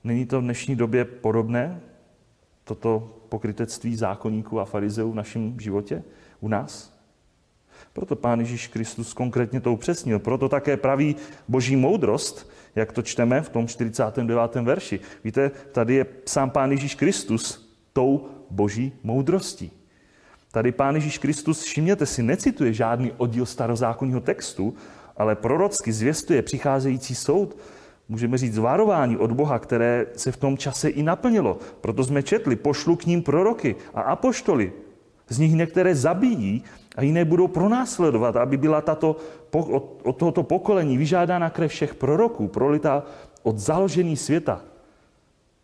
Není 0.04 0.26
to 0.26 0.40
v 0.40 0.44
dnešní 0.44 0.76
době 0.76 1.04
podobné, 1.04 1.80
toto 2.64 3.16
pokrytectví 3.28 3.96
zákonníků 3.96 4.60
a 4.60 4.64
farizeů 4.64 5.12
v 5.12 5.14
našem 5.14 5.60
životě 5.60 6.02
u 6.40 6.48
nás? 6.48 6.93
Proto 7.94 8.16
Pán 8.16 8.40
Ježíš 8.40 8.66
Kristus 8.68 9.12
konkrétně 9.12 9.60
to 9.60 9.72
upřesnil. 9.72 10.18
Proto 10.18 10.48
také 10.48 10.76
praví 10.76 11.16
boží 11.48 11.76
moudrost, 11.76 12.50
jak 12.74 12.92
to 12.92 13.02
čteme 13.02 13.42
v 13.42 13.48
tom 13.48 13.66
49. 13.66 14.54
verši. 14.54 15.00
Víte, 15.24 15.50
tady 15.72 15.94
je 15.94 16.06
sám 16.26 16.50
Pán 16.50 16.70
Ježíš 16.70 16.94
Kristus 16.94 17.74
tou 17.92 18.28
boží 18.50 18.92
moudrostí. 19.02 19.70
Tady 20.52 20.72
Pán 20.72 20.94
Ježíš 20.94 21.18
Kristus, 21.18 21.62
všimněte 21.62 22.06
si, 22.06 22.22
necituje 22.22 22.72
žádný 22.72 23.12
oddíl 23.16 23.46
starozákonního 23.46 24.20
textu, 24.20 24.74
ale 25.16 25.36
prorocky 25.36 25.92
zvěstuje 25.92 26.42
přicházející 26.42 27.14
soud, 27.14 27.56
můžeme 28.08 28.38
říct 28.38 28.54
zvarování 28.54 29.16
od 29.16 29.32
Boha, 29.32 29.58
které 29.58 30.06
se 30.16 30.32
v 30.32 30.36
tom 30.36 30.58
čase 30.58 30.88
i 30.88 31.02
naplnilo. 31.02 31.58
Proto 31.80 32.04
jsme 32.04 32.22
četli, 32.22 32.56
pošlu 32.56 32.96
k 32.96 33.06
ním 33.06 33.22
proroky 33.22 33.76
a 33.94 34.00
apoštoly. 34.00 34.72
Z 35.28 35.38
nich 35.38 35.52
některé 35.52 35.94
zabijí 35.94 36.64
a 36.94 37.02
jiné 37.02 37.24
budou 37.24 37.48
pronásledovat, 37.48 38.36
aby 38.36 38.56
byla 38.56 38.80
tato, 38.80 39.16
od 40.02 40.16
tohoto 40.16 40.42
pokolení 40.42 40.98
vyžádána 40.98 41.50
krev 41.50 41.70
všech 41.70 41.94
proroků, 41.94 42.48
prolitá 42.48 43.02
od 43.42 43.58
založení 43.58 44.16
světa. 44.16 44.60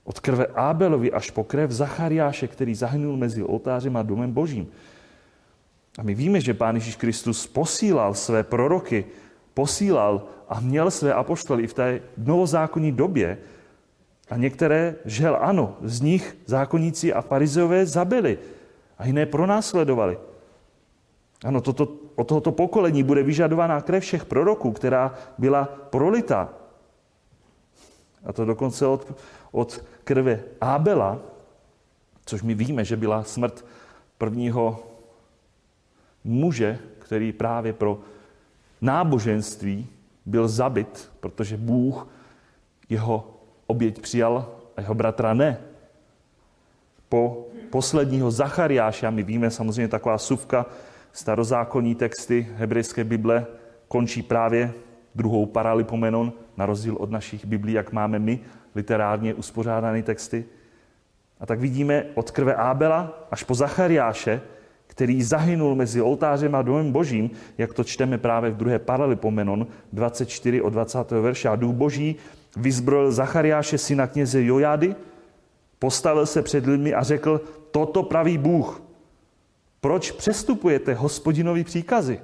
Od 0.04 0.20
krve 0.20 0.46
Ábelovi 0.46 1.12
až 1.12 1.30
po 1.30 1.44
krev 1.44 1.70
Zachariáše, 1.70 2.48
který 2.48 2.74
zahynul 2.74 3.16
mezi 3.16 3.42
oltářem 3.42 3.96
a 3.96 4.02
domem 4.02 4.32
božím. 4.32 4.68
A 5.98 6.02
my 6.02 6.14
víme, 6.14 6.40
že 6.40 6.54
Pán 6.54 6.74
Ježíš 6.74 6.96
Kristus 6.96 7.46
posílal 7.46 8.14
své 8.14 8.42
proroky, 8.42 9.04
posílal 9.54 10.22
a 10.48 10.60
měl 10.60 10.90
své 10.90 11.14
apoštoly 11.14 11.66
v 11.66 11.74
té 11.74 12.00
novozákonní 12.18 12.92
době. 12.92 13.38
A 14.30 14.36
některé, 14.36 14.94
žel 15.04 15.38
ano, 15.40 15.76
z 15.82 16.00
nich 16.00 16.36
zákonníci 16.46 17.12
a 17.12 17.20
farizeové 17.20 17.86
zabili 17.86 18.38
a 18.98 19.06
jiné 19.06 19.26
pronásledovali. 19.26 20.18
Ano, 21.44 21.61
toto, 21.61 21.88
od 22.14 22.29
tohoto 22.29 22.53
pokolení 22.53 23.03
bude 23.03 23.22
vyžadována 23.22 23.81
krev 23.81 24.03
všech 24.03 24.24
proroků, 24.24 24.72
která 24.72 25.14
byla 25.38 25.64
prolita. 25.64 26.48
A 28.24 28.33
to 28.33 28.44
dokonce 28.44 28.87
od, 28.87 29.12
od 29.53 29.85
krve 30.05 30.40
Ábela, 30.61 31.18
což 32.24 32.42
my 32.42 32.55
víme, 32.55 32.85
že 32.85 32.96
byla 32.96 33.24
smrt 33.24 33.64
prvního 34.18 34.87
muže, 36.24 36.79
který 36.98 37.33
právě 37.33 37.72
pro 37.72 37.98
náboženství 38.81 39.87
byl 40.26 40.48
zabit, 40.48 41.12
protože 41.20 41.57
Bůh 41.57 42.09
jeho 42.88 43.40
oběť 43.66 44.00
přijal 44.00 44.53
a 44.76 44.81
jeho 44.81 44.94
bratra 44.94 45.35
ne. 45.35 45.61
Po 47.09 47.46
posledního 47.70 48.31
Zachariáše, 48.31 49.07
a 49.07 49.11
my 49.11 49.22
víme 49.22 49.50
samozřejmě 49.50 49.88
taková 49.88 50.18
suvka, 50.18 50.66
starozákonní 51.12 51.94
texty 51.94 52.49
hebrejské 52.55 53.05
Bible 53.05 53.46
končí 53.88 54.23
právě 54.23 54.73
druhou 55.14 55.46
paralipomenon, 55.46 56.33
na 56.57 56.66
rozdíl 56.66 56.96
od 56.99 57.11
našich 57.11 57.44
Biblí, 57.44 57.73
jak 57.73 57.92
máme 57.92 58.18
my, 58.18 58.40
literárně 58.75 59.35
uspořádané 59.35 60.03
texty. 60.03 60.44
A 61.40 61.46
tak 61.46 61.61
vidíme 61.61 62.05
od 62.14 62.31
krve 62.31 62.55
Ábela 62.55 63.27
až 63.31 63.42
po 63.42 63.55
Zachariáše, 63.55 64.40
který 64.87 65.23
zahynul 65.23 65.75
mezi 65.75 66.01
oltářem 66.01 66.55
a 66.55 66.62
domem 66.62 66.92
božím, 66.92 67.31
jak 67.59 67.75
to 67.75 67.85
čteme 67.85 68.18
právě 68.18 68.51
v 68.51 68.57
druhé 68.57 68.79
paralipomenon 68.79 69.66
24 69.92 70.62
od 70.62 70.70
20. 70.70 71.11
verše. 71.11 71.49
A 71.49 71.57
duch 71.57 71.75
boží 71.75 72.16
vyzbrojil 72.57 73.12
Zachariáše 73.12 73.79
syna 73.79 74.07
kněze 74.07 74.42
Jojady, 74.42 74.94
postavil 75.79 76.27
se 76.27 76.42
před 76.42 76.66
lidmi 76.66 76.94
a 76.94 77.03
řekl, 77.03 77.40
toto 77.70 78.03
praví 78.03 78.38
Bůh, 78.38 78.83
proč 79.80 80.10
přestupujete 80.10 80.94
hospodinovi 80.94 81.64
příkazy? 81.64 82.20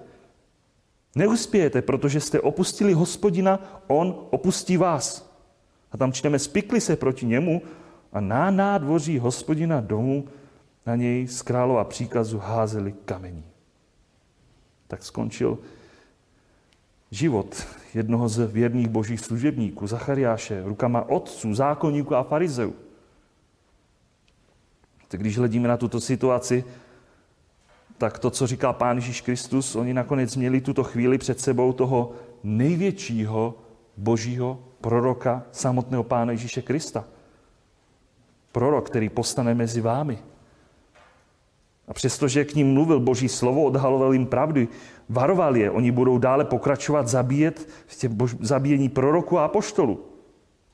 Neuspějete, 1.15 1.83
protože 1.83 2.21
jste 2.21 2.41
opustili 2.41 2.93
hospodina, 2.93 3.83
on 3.87 4.27
opustí 4.31 4.77
vás. 4.77 5.37
A 5.93 5.97
tam 5.97 6.13
čteme, 6.13 6.39
spikli 6.39 6.81
se 6.81 6.97
proti 6.97 7.27
němu 7.27 7.63
a 8.13 8.21
na 8.21 8.51
nádvoří 8.51 9.19
hospodina 9.19 9.81
domu 9.81 10.29
na 10.87 10.97
něj 10.97 11.27
z 11.27 11.43
králova 11.43 11.85
příkazu 11.85 12.39
házeli 12.39 12.95
kamení. 13.05 13.45
Tak 14.89 15.05
skončil 15.05 15.59
život 17.11 17.67
jednoho 17.95 18.29
z 18.29 18.47
věrných 18.47 18.89
božích 18.89 19.21
služebníků, 19.21 19.87
Zachariáše, 19.87 20.63
rukama 20.65 21.09
otců, 21.09 21.55
zákonníků 21.55 22.15
a 22.15 22.23
farizeů. 22.23 22.75
Tak 25.09 25.21
když 25.21 25.39
hledíme 25.39 25.69
na 25.69 25.77
tuto 25.77 26.01
situaci, 26.01 26.65
tak 27.99 28.19
to, 28.19 28.31
co 28.31 28.47
říká 28.47 28.73
Pán 28.73 28.97
Ježíš 28.97 29.21
Kristus, 29.21 29.77
oni 29.77 29.95
nakonec 29.95 30.37
měli 30.37 30.61
tuto 30.61 30.85
chvíli 30.85 31.19
před 31.19 31.41
sebou 31.41 31.73
toho 31.73 32.13
největšího 32.45 33.55
božího 33.97 34.59
proroka, 34.81 35.43
samotného 35.53 36.03
Pána 36.05 36.33
Ježíše 36.33 36.63
Krista. 36.63 37.05
Prorok, 38.53 38.87
který 38.87 39.09
postane 39.09 39.55
mezi 39.55 39.81
vámi. 39.81 40.19
A 41.89 41.95
přestože 41.95 42.45
k 42.45 42.55
ním 42.55 42.73
mluvil 42.73 43.01
Boží 43.01 43.29
slovo, 43.29 43.63
odhaloval 43.63 44.13
jim 44.13 44.27
pravdy, 44.27 44.69
varoval 45.09 45.57
je, 45.57 45.71
oni 45.71 45.91
budou 45.91 46.19
dále 46.19 46.45
pokračovat 46.45 47.09
zabíjet 47.09 47.69
v 48.19 48.47
zabíjení 48.47 48.89
proroku 48.89 49.39
a 49.39 49.45
apoštolu. 49.45 50.05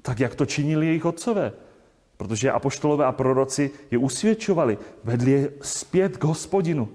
Tak, 0.03 0.21
jak 0.21 0.35
to 0.35 0.47
činili 0.47 0.87
jejich 0.87 1.05
otcové. 1.05 1.53
Protože 2.17 2.51
apoštolové 2.51 3.05
a 3.05 3.13
proroci 3.13 3.71
je 3.91 3.99
usvědčovali, 3.99 4.79
vedli 5.05 5.31
je 5.31 5.53
zpět 5.61 6.17
k 6.17 6.25
hospodinu. 6.25 6.89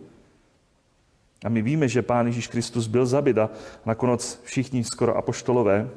A 1.47 1.49
my 1.49 1.61
víme, 1.61 1.87
že 1.87 2.01
Pán 2.01 2.27
Ježíš 2.27 2.47
Kristus 2.47 2.87
byl 2.87 3.05
zabit 3.05 3.37
a 3.37 3.49
nakonec 3.85 4.41
všichni 4.43 4.83
skoro 4.83 5.17
apoštolové 5.17 5.89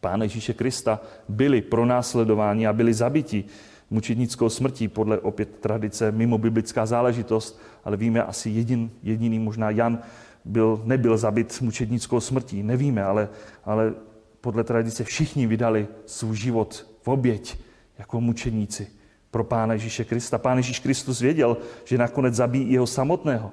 Pána 0.00 0.24
Ježíše 0.24 0.52
Krista 0.52 1.00
byli 1.28 1.62
pronásledováni 1.62 2.66
a 2.66 2.72
byli 2.72 2.94
zabiti 2.94 3.44
mučednickou 3.90 4.48
smrtí, 4.48 4.88
podle 4.88 5.18
opět 5.18 5.48
tradice 5.60 6.12
mimo 6.12 6.38
biblická 6.38 6.86
záležitost, 6.86 7.60
ale 7.84 7.96
víme 7.96 8.22
asi 8.22 8.50
jedin, 8.50 8.90
jediný, 9.02 9.38
možná 9.38 9.70
Jan 9.70 9.98
byl, 10.44 10.82
nebyl 10.84 11.16
zabit 11.16 11.60
mučednickou 11.60 12.20
smrtí, 12.20 12.62
nevíme, 12.62 13.04
ale, 13.04 13.28
ale 13.64 13.94
podle 14.40 14.64
tradice 14.64 15.04
všichni 15.04 15.46
vydali 15.46 15.88
svůj 16.06 16.36
život 16.36 16.86
v 17.02 17.08
oběť 17.08 17.58
jako 17.98 18.20
mučedníci 18.20 18.86
pro 19.30 19.44
Pána 19.44 19.72
Ježíše 19.72 20.04
Krista. 20.04 20.38
Pán 20.38 20.56
Ježíš 20.56 20.78
Kristus 20.78 21.20
věděl, 21.20 21.56
že 21.84 21.98
nakonec 21.98 22.34
zabíjí 22.34 22.72
jeho 22.72 22.86
samotného. 22.86 23.52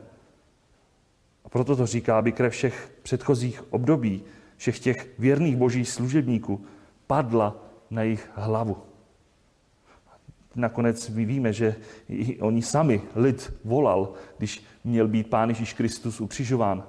Proto 1.57 1.75
to 1.75 1.85
říká, 1.85 2.17
aby 2.17 2.31
krev 2.31 2.53
všech 2.53 2.91
předchozích 3.03 3.73
období, 3.73 4.23
všech 4.57 4.79
těch 4.79 5.19
věrných 5.19 5.57
božích 5.57 5.89
služebníků 5.89 6.65
padla 7.07 7.55
na 7.89 8.01
jejich 8.03 8.29
hlavu. 8.35 8.77
Nakonec 10.55 11.09
my 11.09 11.25
víme, 11.25 11.53
že 11.53 11.75
i 12.09 12.39
oni 12.41 12.61
sami, 12.61 13.01
lid, 13.15 13.53
volal, 13.65 14.13
když 14.37 14.63
měl 14.83 15.07
být 15.07 15.29
Pán 15.29 15.49
Ježíš 15.49 15.73
Kristus 15.73 16.21
ukřižován. 16.21 16.83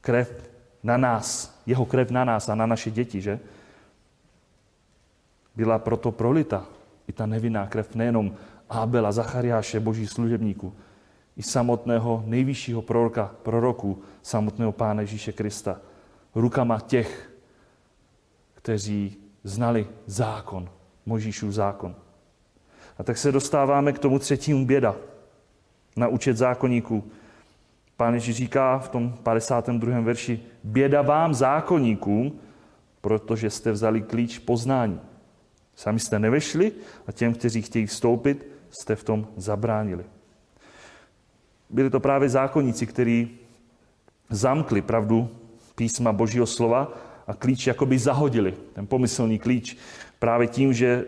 Krev 0.00 0.50
na 0.82 0.96
nás, 0.96 1.60
jeho 1.66 1.86
krev 1.86 2.10
na 2.10 2.24
nás 2.24 2.48
a 2.48 2.54
na 2.54 2.66
naše 2.66 2.90
děti, 2.90 3.20
že? 3.20 3.40
Byla 5.56 5.78
proto 5.78 6.12
prolita 6.12 6.66
i 7.08 7.12
ta 7.12 7.26
nevinná 7.26 7.66
krev 7.66 7.94
nejenom 7.94 8.34
Abela, 8.68 9.12
Zachariáše, 9.12 9.80
boží 9.80 10.06
služebníků, 10.06 10.74
i 11.36 11.42
samotného 11.42 12.22
nejvyššího 12.26 12.82
proroka, 12.82 13.34
proroku, 13.42 14.02
samotného 14.22 14.72
Pána 14.72 15.00
Ježíše 15.00 15.32
Krista. 15.32 15.80
Rukama 16.34 16.80
těch, 16.80 17.32
kteří 18.54 19.16
znali 19.44 19.86
zákon, 20.06 20.68
Možíšův 21.06 21.52
zákon. 21.52 21.94
A 22.98 23.02
tak 23.02 23.18
se 23.18 23.32
dostáváme 23.32 23.92
k 23.92 23.98
tomu 23.98 24.18
třetímu 24.18 24.66
běda, 24.66 24.96
na 25.96 26.08
účet 26.08 26.36
zákonníků. 26.36 27.10
Pán 27.96 28.14
Ježíš 28.14 28.36
říká 28.36 28.78
v 28.78 28.88
tom 28.88 29.12
52. 29.22 30.00
verši, 30.00 30.40
běda 30.64 31.02
vám 31.02 31.34
zákonníkům, 31.34 32.40
protože 33.00 33.50
jste 33.50 33.72
vzali 33.72 34.02
klíč 34.02 34.38
poznání. 34.38 35.00
Sami 35.74 36.00
jste 36.00 36.18
nevešli 36.18 36.72
a 37.06 37.12
těm, 37.12 37.34
kteří 37.34 37.62
chtějí 37.62 37.86
vstoupit, 37.86 38.46
jste 38.70 38.96
v 38.96 39.04
tom 39.04 39.28
zabránili. 39.36 40.04
Byli 41.72 41.90
to 41.90 42.00
právě 42.00 42.28
zákonníci, 42.28 42.86
kteří 42.86 43.30
zamkli 44.30 44.82
pravdu 44.82 45.28
písma 45.74 46.12
Božího 46.12 46.46
slova 46.46 46.92
a 47.26 47.34
klíč 47.34 47.66
jakoby 47.66 47.98
zahodili, 47.98 48.54
ten 48.72 48.86
pomyslný 48.86 49.38
klíč, 49.38 49.76
právě 50.18 50.46
tím, 50.48 50.72
že 50.72 51.04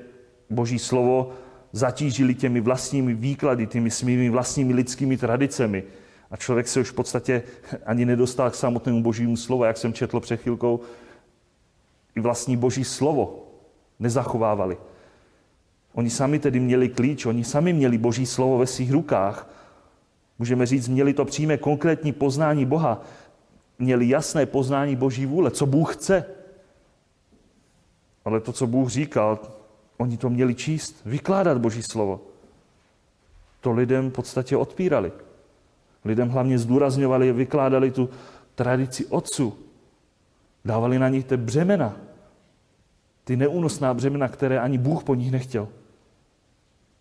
Boží 0.50 0.78
slovo 0.78 1.32
zatížili 1.72 2.34
těmi 2.34 2.60
vlastními 2.60 3.14
výklady, 3.14 3.66
těmi 3.66 3.90
svými 3.90 4.30
vlastními 4.30 4.74
lidskými 4.74 5.16
tradicemi. 5.16 5.84
A 6.30 6.36
člověk 6.36 6.68
se 6.68 6.80
už 6.80 6.90
v 6.90 6.94
podstatě 6.94 7.42
ani 7.86 8.04
nedostal 8.04 8.50
k 8.50 8.54
samotnému 8.54 9.02
božímu 9.02 9.36
slovu, 9.36 9.64
jak 9.64 9.76
jsem 9.76 9.92
četl 9.92 10.20
před 10.20 10.40
chvilkou, 10.40 10.80
i 12.16 12.20
vlastní 12.20 12.56
boží 12.56 12.84
slovo 12.84 13.46
nezachovávali. 13.98 14.76
Oni 15.92 16.10
sami 16.10 16.38
tedy 16.38 16.60
měli 16.60 16.88
klíč, 16.88 17.26
oni 17.26 17.44
sami 17.44 17.72
měli 17.72 17.98
boží 17.98 18.26
slovo 18.26 18.58
ve 18.58 18.66
svých 18.66 18.92
rukách. 18.92 19.53
Můžeme 20.38 20.66
říct, 20.66 20.88
měli 20.88 21.14
to 21.14 21.24
přímé 21.24 21.56
konkrétní 21.56 22.12
poznání 22.12 22.64
Boha, 22.66 23.02
měli 23.78 24.08
jasné 24.08 24.46
poznání 24.46 24.96
boží 24.96 25.26
vůle, 25.26 25.50
co 25.50 25.66
Bůh 25.66 25.96
chce. 25.96 26.24
Ale 28.24 28.40
to, 28.40 28.52
co 28.52 28.66
Bůh 28.66 28.90
říkal, 28.90 29.38
Oni 29.96 30.16
to 30.16 30.30
měli 30.30 30.54
číst, 30.54 31.02
vykládat 31.06 31.58
Boží 31.58 31.82
slovo. 31.82 32.20
To 33.60 33.72
lidem 33.72 34.10
v 34.10 34.12
podstatě 34.12 34.56
odpírali. 34.56 35.12
Lidem 36.04 36.28
hlavně 36.28 36.58
zdůrazňovali, 36.58 37.32
vykládali 37.32 37.90
tu 37.90 38.10
tradici 38.54 39.06
otců. 39.06 39.54
Dávali 40.64 40.98
na 40.98 41.08
nich 41.08 41.24
ty 41.24 41.36
břemena. 41.36 41.96
Ty 43.24 43.36
neúnosná 43.36 43.94
břemena, 43.94 44.28
které 44.28 44.60
ani 44.60 44.78
Bůh 44.78 45.04
po 45.04 45.14
nich 45.14 45.32
nechtěl. 45.32 45.68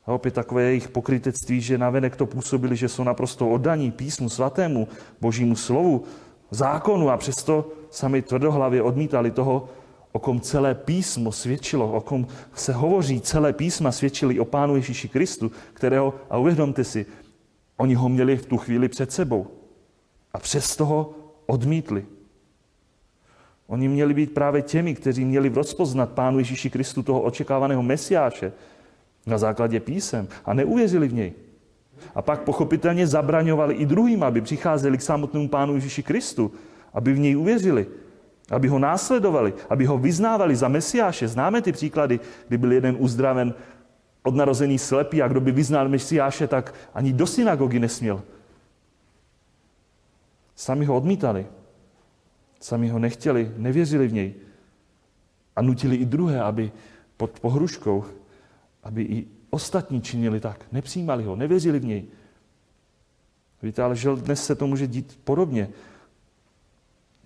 A 0.06 0.14
opět 0.14 0.34
takové 0.34 0.64
jejich 0.64 0.88
pokrytectví, 0.90 1.62
že 1.62 1.78
navenek 1.78 2.16
to 2.16 2.26
působili, 2.26 2.76
že 2.76 2.90
jsou 2.90 3.04
naprosto 3.04 3.50
oddaní 3.50 3.92
písmu 3.92 4.30
svatému, 4.30 4.88
božímu 5.22 5.56
slovu, 5.56 6.04
zákonu 6.52 7.10
a 7.10 7.18
přesto 7.18 7.72
sami 7.90 8.22
tvrdohlavě 8.22 8.82
odmítali 8.82 9.32
toho, 9.32 9.70
o 10.12 10.20
kom 10.20 10.42
celé 10.42 10.76
písmo 10.76 11.32
svědčilo, 11.32 11.92
o 11.92 12.02
kom 12.02 12.28
se 12.54 12.74
hovoří 12.74 13.22
celé 13.22 13.54
písma, 13.54 13.92
svědčili 13.92 14.40
o 14.40 14.46
Pánu 14.46 14.76
Ježíši 14.76 15.08
Kristu, 15.08 15.52
kterého, 15.74 16.14
a 16.30 16.38
uvědomte 16.38 16.84
si, 16.84 17.06
oni 17.78 17.94
ho 17.94 18.10
měli 18.10 18.38
v 18.38 18.46
tu 18.46 18.58
chvíli 18.58 18.90
před 18.90 19.12
sebou. 19.12 19.48
A 20.34 20.40
přesto 20.40 20.86
ho 20.86 21.14
odmítli. 21.46 22.06
Oni 23.68 23.88
měli 23.88 24.14
být 24.14 24.34
právě 24.34 24.62
těmi, 24.62 24.96
kteří 24.96 25.26
měli 25.26 25.50
rozpoznat 25.50 26.12
Pánu 26.12 26.38
Ježíši 26.38 26.70
Kristu, 26.70 27.04
toho 27.04 27.22
očekávaného 27.22 27.84
Mesiáše, 27.84 28.54
na 29.26 29.38
základě 29.38 29.80
písem 29.80 30.28
a 30.46 30.54
neuvěřili 30.54 31.08
v 31.08 31.14
něj. 31.14 31.34
A 32.16 32.22
pak 32.22 32.42
pochopitelně 32.42 33.08
zabraňovali 33.08 33.76
i 33.76 33.86
druhým, 33.86 34.24
aby 34.24 34.42
přicházeli 34.42 34.98
k 34.98 35.02
samotnému 35.02 35.50
Pánu 35.50 35.76
Ježíši 35.76 36.04
Kristu, 36.04 36.52
aby 36.94 37.14
v 37.14 37.20
něj 37.20 37.38
uvěřili 37.38 37.88
aby 38.50 38.68
ho 38.68 38.80
následovali, 38.80 39.54
aby 39.70 39.86
ho 39.86 39.98
vyznávali 39.98 40.56
za 40.56 40.68
Mesiáše. 40.68 41.28
Známe 41.28 41.62
ty 41.62 41.72
příklady, 41.72 42.20
kdy 42.48 42.58
byl 42.58 42.72
jeden 42.72 42.96
uzdraven 43.00 43.54
od 44.24 44.36
narození 44.36 44.80
slepý 44.80 45.22
a 45.22 45.28
kdo 45.28 45.42
by 45.42 45.52
vyznal 45.52 45.90
Mesiáše, 45.90 46.48
tak 46.48 46.74
ani 46.94 47.14
do 47.14 47.28
synagogy 47.28 47.80
nesměl. 47.80 48.24
Sami 50.56 50.86
ho 50.86 50.96
odmítali. 50.96 51.46
Sami 52.60 52.90
ho 52.90 53.00
nechtěli, 53.00 53.52
nevěřili 53.58 54.08
v 54.08 54.14
něj. 54.14 54.34
A 55.56 55.62
nutili 55.62 55.96
i 55.96 56.06
druhé, 56.06 56.42
aby 56.42 56.72
pod 57.18 57.40
pohruškou, 57.40 58.06
aby 58.84 59.04
i 59.04 59.28
ostatní 59.50 60.02
činili 60.02 60.40
tak. 60.40 60.66
Nepřijímali 60.72 61.24
ho, 61.24 61.36
nevěřili 61.36 61.80
v 61.80 61.86
něj. 61.86 62.06
Víte, 63.62 63.84
ale 63.84 63.96
že 63.96 64.10
dnes 64.16 64.46
se 64.46 64.56
to 64.56 64.68
může 64.68 64.88
dít 64.88 65.20
podobně 65.24 65.70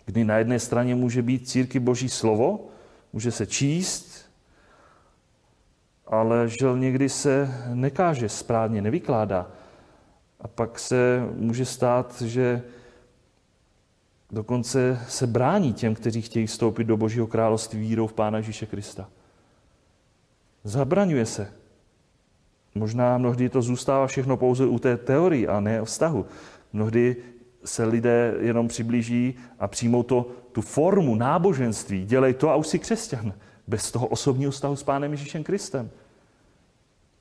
kdy 0.07 0.23
na 0.23 0.37
jedné 0.37 0.59
straně 0.59 0.95
může 0.95 1.21
být 1.21 1.49
círky 1.49 1.79
boží 1.79 2.09
slovo, 2.09 2.67
může 3.13 3.31
se 3.31 3.45
číst, 3.45 4.31
ale 6.05 6.49
žel 6.59 6.77
někdy 6.77 7.09
se 7.09 7.63
nekáže 7.73 8.29
správně, 8.29 8.81
nevykládá. 8.81 9.51
A 10.41 10.47
pak 10.47 10.79
se 10.79 11.27
může 11.35 11.65
stát, 11.65 12.21
že 12.21 12.61
dokonce 14.31 14.99
se 15.07 15.27
brání 15.27 15.73
těm, 15.73 15.95
kteří 15.95 16.21
chtějí 16.21 16.47
vstoupit 16.47 16.83
do 16.83 16.97
Božího 16.97 17.27
království 17.27 17.79
vírou 17.79 18.07
v 18.07 18.13
Pána 18.13 18.37
Ježíše 18.37 18.65
Krista. 18.65 19.09
Zabraňuje 20.67 21.25
se. 21.25 21.47
Možná 22.75 23.17
mnohdy 23.17 23.49
to 23.49 23.61
zůstává 23.61 24.07
všechno 24.07 24.37
pouze 24.37 24.65
u 24.65 24.79
té 24.79 24.97
teorie 24.97 25.47
a 25.47 25.59
ne 25.59 25.85
vztahu. 25.85 26.25
Mnohdy 26.73 27.15
se 27.65 27.85
lidé 27.85 28.35
jenom 28.39 28.67
přiblíží 28.67 29.35
a 29.59 29.67
přijmou 29.67 30.03
to, 30.03 30.29
tu 30.51 30.61
formu 30.61 31.15
náboženství. 31.15 32.05
Dělej 32.05 32.33
to 32.33 32.49
a 32.49 32.55
už 32.55 32.67
si 32.67 32.79
křesťan. 32.79 33.33
Bez 33.67 33.91
toho 33.91 34.07
osobního 34.07 34.51
vztahu 34.51 34.75
s 34.75 34.83
Pánem 34.83 35.11
Ježíšem 35.11 35.43
Kristem. 35.43 35.89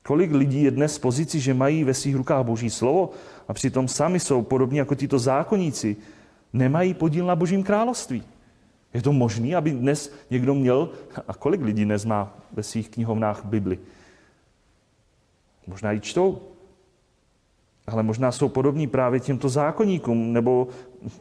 Kolik 0.03 0.31
lidí 0.31 0.63
je 0.63 0.71
dnes 0.71 0.97
v 0.97 1.01
pozici, 1.01 1.39
že 1.39 1.53
mají 1.53 1.83
ve 1.83 1.93
svých 1.93 2.15
rukách 2.15 2.45
Boží 2.45 2.69
slovo 2.69 3.09
a 3.47 3.53
přitom 3.53 3.87
sami 3.87 4.19
jsou 4.19 4.41
podobně 4.41 4.79
jako 4.79 4.95
tyto 4.95 5.19
zákonníci, 5.19 5.95
nemají 6.53 6.93
podíl 6.93 7.25
na 7.25 7.35
Božím 7.35 7.63
království. 7.63 8.23
Je 8.97 9.01
to 9.05 9.13
možné, 9.13 9.55
aby 9.55 9.71
dnes 9.71 10.09
někdo 10.29 10.55
měl, 10.57 10.89
a 11.27 11.33
kolik 11.33 11.61
lidí 11.61 11.85
dnes 11.85 12.05
má 12.05 12.33
ve 12.53 12.63
svých 12.63 12.89
knihovnách 12.89 13.45
Bibli? 13.45 13.79
Možná 15.67 15.91
ji 15.91 15.99
čtou, 15.99 16.41
ale 17.87 18.03
možná 18.03 18.31
jsou 18.31 18.49
podobní 18.49 18.87
právě 18.87 19.19
těmto 19.19 19.49
zákonníkům, 19.49 20.33
nebo 20.33 20.67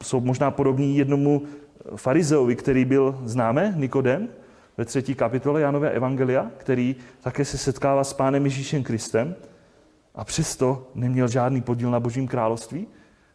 jsou 0.02 0.20
možná 0.20 0.50
podobní 0.50 0.96
jednomu 0.96 1.42
farizeovi, 1.96 2.56
který 2.56 2.84
byl, 2.84 3.20
známe, 3.24 3.74
Nikodem, 3.76 4.28
ve 4.76 4.84
třetí 4.84 5.14
kapitole 5.14 5.60
Janové 5.60 5.90
Evangelia, 5.90 6.50
který 6.56 6.96
také 7.20 7.44
se 7.44 7.58
setkává 7.58 8.04
s 8.04 8.12
Pánem 8.12 8.44
Ježíšem 8.44 8.82
Kristem 8.82 9.36
a 10.14 10.24
přesto 10.24 10.90
neměl 10.94 11.28
žádný 11.28 11.60
podíl 11.60 11.90
na 11.90 12.00
Božím 12.00 12.28
království, 12.28 12.86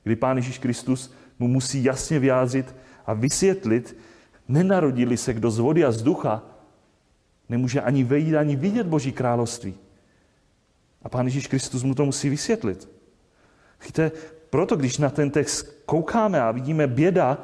kdy 0.03 0.15
Pán 0.15 0.37
Ježíš 0.37 0.57
Kristus 0.57 1.13
mu 1.39 1.47
musí 1.47 1.83
jasně 1.83 2.19
vyjádřit 2.19 2.75
a 3.05 3.13
vysvětlit, 3.13 3.97
nenarodili 4.51 5.17
se 5.17 5.33
kdo 5.33 5.51
z 5.51 5.59
vody 5.59 5.85
a 5.85 5.91
z 5.91 6.01
ducha, 6.01 6.43
nemůže 7.49 7.81
ani 7.81 8.03
vejít, 8.03 8.35
ani 8.35 8.55
vidět 8.55 8.87
Boží 8.87 9.11
království. 9.11 9.73
A 11.01 11.09
Pán 11.09 11.25
Ježíš 11.25 11.47
Kristus 11.47 11.83
mu 11.83 11.95
to 11.95 12.05
musí 12.05 12.29
vysvětlit. 12.29 12.89
Víte, 13.85 14.11
proto, 14.49 14.75
když 14.75 14.97
na 14.97 15.09
ten 15.09 15.31
text 15.31 15.67
koukáme 15.85 16.41
a 16.41 16.51
vidíme 16.51 16.87
běda, 16.87 17.37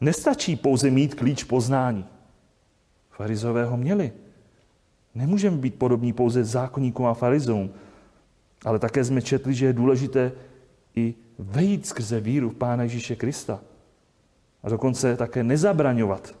nestačí 0.00 0.56
pouze 0.56 0.90
mít 0.90 1.14
klíč 1.14 1.44
poznání. 1.44 2.04
Farizové 3.10 3.64
ho 3.64 3.76
měli. 3.76 4.12
Nemůžeme 5.14 5.56
být 5.56 5.74
podobní 5.74 6.12
pouze 6.12 6.44
zákonníkům 6.44 7.06
a 7.06 7.14
farizům, 7.14 7.70
ale 8.64 8.78
také 8.78 9.04
jsme 9.04 9.22
četli, 9.22 9.54
že 9.54 9.66
je 9.66 9.72
důležité 9.72 10.32
i 10.96 11.14
vejít 11.38 11.86
skrze 11.86 12.20
víru 12.20 12.50
v 12.50 12.54
Pána 12.54 12.82
Ježíše 12.82 13.16
Krista. 13.16 13.60
A 14.62 14.68
dokonce 14.68 15.16
také 15.16 15.44
nezabraňovat, 15.44 16.37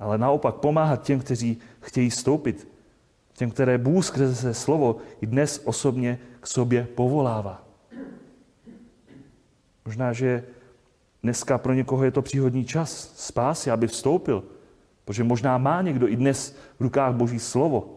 ale 0.00 0.18
naopak 0.18 0.54
pomáhat 0.54 1.02
těm, 1.02 1.20
kteří 1.20 1.58
chtějí 1.80 2.10
stoupit. 2.10 2.68
Těm, 3.32 3.50
které 3.50 3.78
Bůh 3.78 4.04
skrze 4.04 4.34
se 4.34 4.54
slovo 4.54 4.96
i 5.20 5.26
dnes 5.26 5.62
osobně 5.64 6.18
k 6.40 6.46
sobě 6.46 6.88
povolává. 6.94 7.66
Možná, 9.84 10.12
že 10.12 10.44
dneska 11.22 11.58
pro 11.58 11.74
někoho 11.74 12.04
je 12.04 12.10
to 12.10 12.22
příhodný 12.22 12.64
čas 12.64 13.12
spásy, 13.16 13.70
aby 13.70 13.86
vstoupil. 13.86 14.44
Protože 15.04 15.24
možná 15.24 15.58
má 15.58 15.82
někdo 15.82 16.08
i 16.08 16.16
dnes 16.16 16.56
v 16.78 16.82
rukách 16.82 17.14
Boží 17.14 17.38
slovo, 17.38 17.96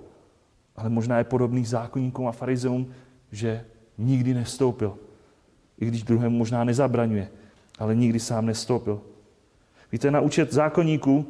ale 0.76 0.90
možná 0.90 1.18
je 1.18 1.24
podobný 1.24 1.66
zákonníkům 1.66 2.28
a 2.28 2.32
farizeům, 2.32 2.92
že 3.32 3.66
nikdy 3.98 4.34
nevstoupil. 4.34 4.98
I 5.80 5.86
když 5.86 6.04
druhému 6.04 6.38
možná 6.38 6.64
nezabraňuje, 6.64 7.30
ale 7.80 7.96
nikdy 7.96 8.20
sám 8.20 8.46
nestoupil. 8.46 9.02
Víte, 9.92 10.12
na 10.12 10.22
účet 10.22 10.54
zákonníků 10.54 11.26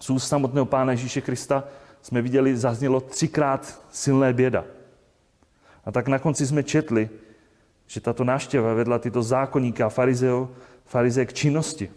z 0.00 0.10
úst 0.10 0.28
samotného 0.28 0.66
Pána 0.66 0.92
Ježíše 0.92 1.20
Krista 1.20 1.64
jsme 2.02 2.22
viděli, 2.22 2.56
zaznělo 2.56 3.00
třikrát 3.00 3.82
silné 3.90 4.32
běda. 4.32 4.64
A 5.84 5.92
tak 5.92 6.08
na 6.08 6.18
konci 6.18 6.46
jsme 6.46 6.62
četli, 6.62 7.10
že 7.86 8.00
tato 8.00 8.24
návštěva 8.24 8.74
vedla 8.74 8.98
tyto 8.98 9.22
zákonníka 9.22 9.86
a 9.86 9.88
farizeo, 9.88 10.50
farize 10.84 11.26
k 11.26 11.32
činnosti. 11.32 11.90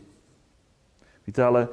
Víte, 1.28 1.44
ale 1.44 1.68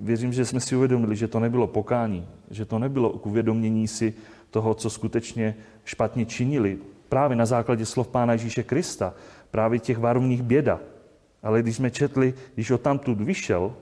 věřím, 0.00 0.32
že 0.32 0.44
jsme 0.44 0.60
si 0.60 0.76
uvědomili, 0.76 1.16
že 1.16 1.28
to 1.28 1.40
nebylo 1.40 1.66
pokání, 1.66 2.28
že 2.50 2.64
to 2.64 2.78
nebylo 2.78 3.10
k 3.10 3.26
uvědomění 3.26 3.88
si 3.88 4.14
toho, 4.50 4.74
co 4.74 4.90
skutečně 4.90 5.56
špatně 5.84 6.26
činili. 6.26 6.78
Právě 7.08 7.36
na 7.36 7.46
základě 7.46 7.86
slov 7.86 8.08
Pána 8.08 8.32
Ježíše 8.32 8.62
Krista, 8.62 9.14
právě 9.50 9.78
těch 9.78 9.98
varovných 9.98 10.42
běda. 10.42 10.80
Ale 11.42 11.62
když 11.62 11.76
jsme 11.76 11.90
četli, 11.90 12.34
když 12.54 12.70
ho 12.70 12.78
tamtud 12.78 13.20
vyšel, 13.20 13.76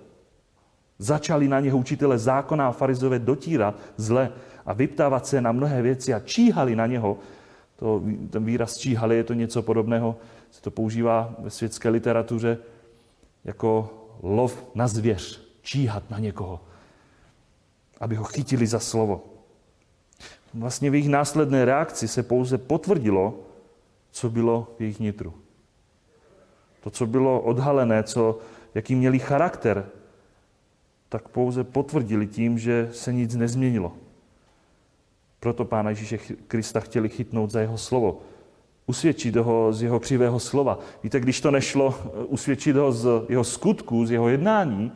začali 0.99 1.49
na 1.49 1.61
něho 1.61 1.79
učitele 1.79 2.19
zákona 2.19 2.69
a 2.69 2.73
farizové 2.73 3.19
dotírat 3.19 3.75
zle 3.97 4.33
a 4.67 4.73
vyptávat 4.73 5.27
se 5.27 5.41
na 5.41 5.53
mnohé 5.53 5.83
věci 5.83 6.15
a 6.15 6.21
číhali 6.21 6.77
na 6.77 6.87
něho. 6.87 7.19
To, 7.77 8.03
ten 8.31 8.45
výraz 8.45 8.77
číhali 8.77 9.17
je 9.17 9.25
to 9.25 9.35
něco 9.35 9.63
podobného, 9.63 10.17
se 10.51 10.63
to 10.63 10.71
používá 10.71 11.35
ve 11.39 11.51
světské 11.51 11.89
literatuře 11.89 12.59
jako 13.45 13.91
lov 14.23 14.65
na 14.75 14.89
zvěř, 14.89 15.41
číhat 15.63 16.11
na 16.11 16.19
někoho, 16.19 16.61
aby 18.01 18.17
ho 18.17 18.25
chytili 18.25 18.67
za 18.67 18.79
slovo. 18.79 19.25
Vlastně 20.55 20.91
v 20.91 20.95
jejich 20.95 21.09
následné 21.09 21.65
reakci 21.65 22.09
se 22.09 22.23
pouze 22.23 22.59
potvrdilo, 22.59 23.35
co 24.11 24.31
bylo 24.31 24.75
v 24.79 24.81
jejich 24.81 25.01
nitru. 25.01 25.35
To, 26.81 26.91
co 26.91 27.07
bylo 27.07 27.41
odhalené, 27.41 28.03
co, 28.03 28.39
jaký 28.75 28.95
měli 28.95 29.19
charakter, 29.19 29.87
tak 31.17 31.29
pouze 31.29 31.65
potvrdili 31.65 32.27
tím, 32.27 32.59
že 32.59 32.89
se 32.93 33.13
nic 33.13 33.37
nezměnilo. 33.37 33.93
Proto 35.41 35.65
Pána 35.65 35.91
Ježíše 35.91 36.19
Krista 36.49 36.81
chtěli 36.81 37.09
chytnout 37.09 37.51
za 37.51 37.61
jeho 37.61 37.79
slovo. 37.79 38.21
Usvědčit 38.87 39.37
ho 39.37 39.73
z 39.73 39.83
jeho 39.83 40.01
křivého 40.01 40.41
slova. 40.41 40.79
Víte, 41.03 41.21
když 41.21 41.41
to 41.41 41.51
nešlo 41.51 41.95
eh, 42.05 42.25
usvědčit 42.25 42.77
ho 42.77 42.93
z 42.93 43.09
jeho 43.29 43.45
skutků, 43.45 44.07
z 44.07 44.11
jeho 44.11 44.29
jednání, 44.29 44.93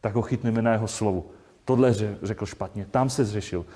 tak 0.00 0.14
ho 0.14 0.22
chytneme 0.22 0.62
na 0.62 0.72
jeho 0.72 0.88
slovu. 0.88 1.30
Tohle 1.64 1.94
řekl 2.22 2.46
špatně, 2.46 2.86
tam 2.90 3.10
se 3.10 3.24
zřešil. 3.24 3.66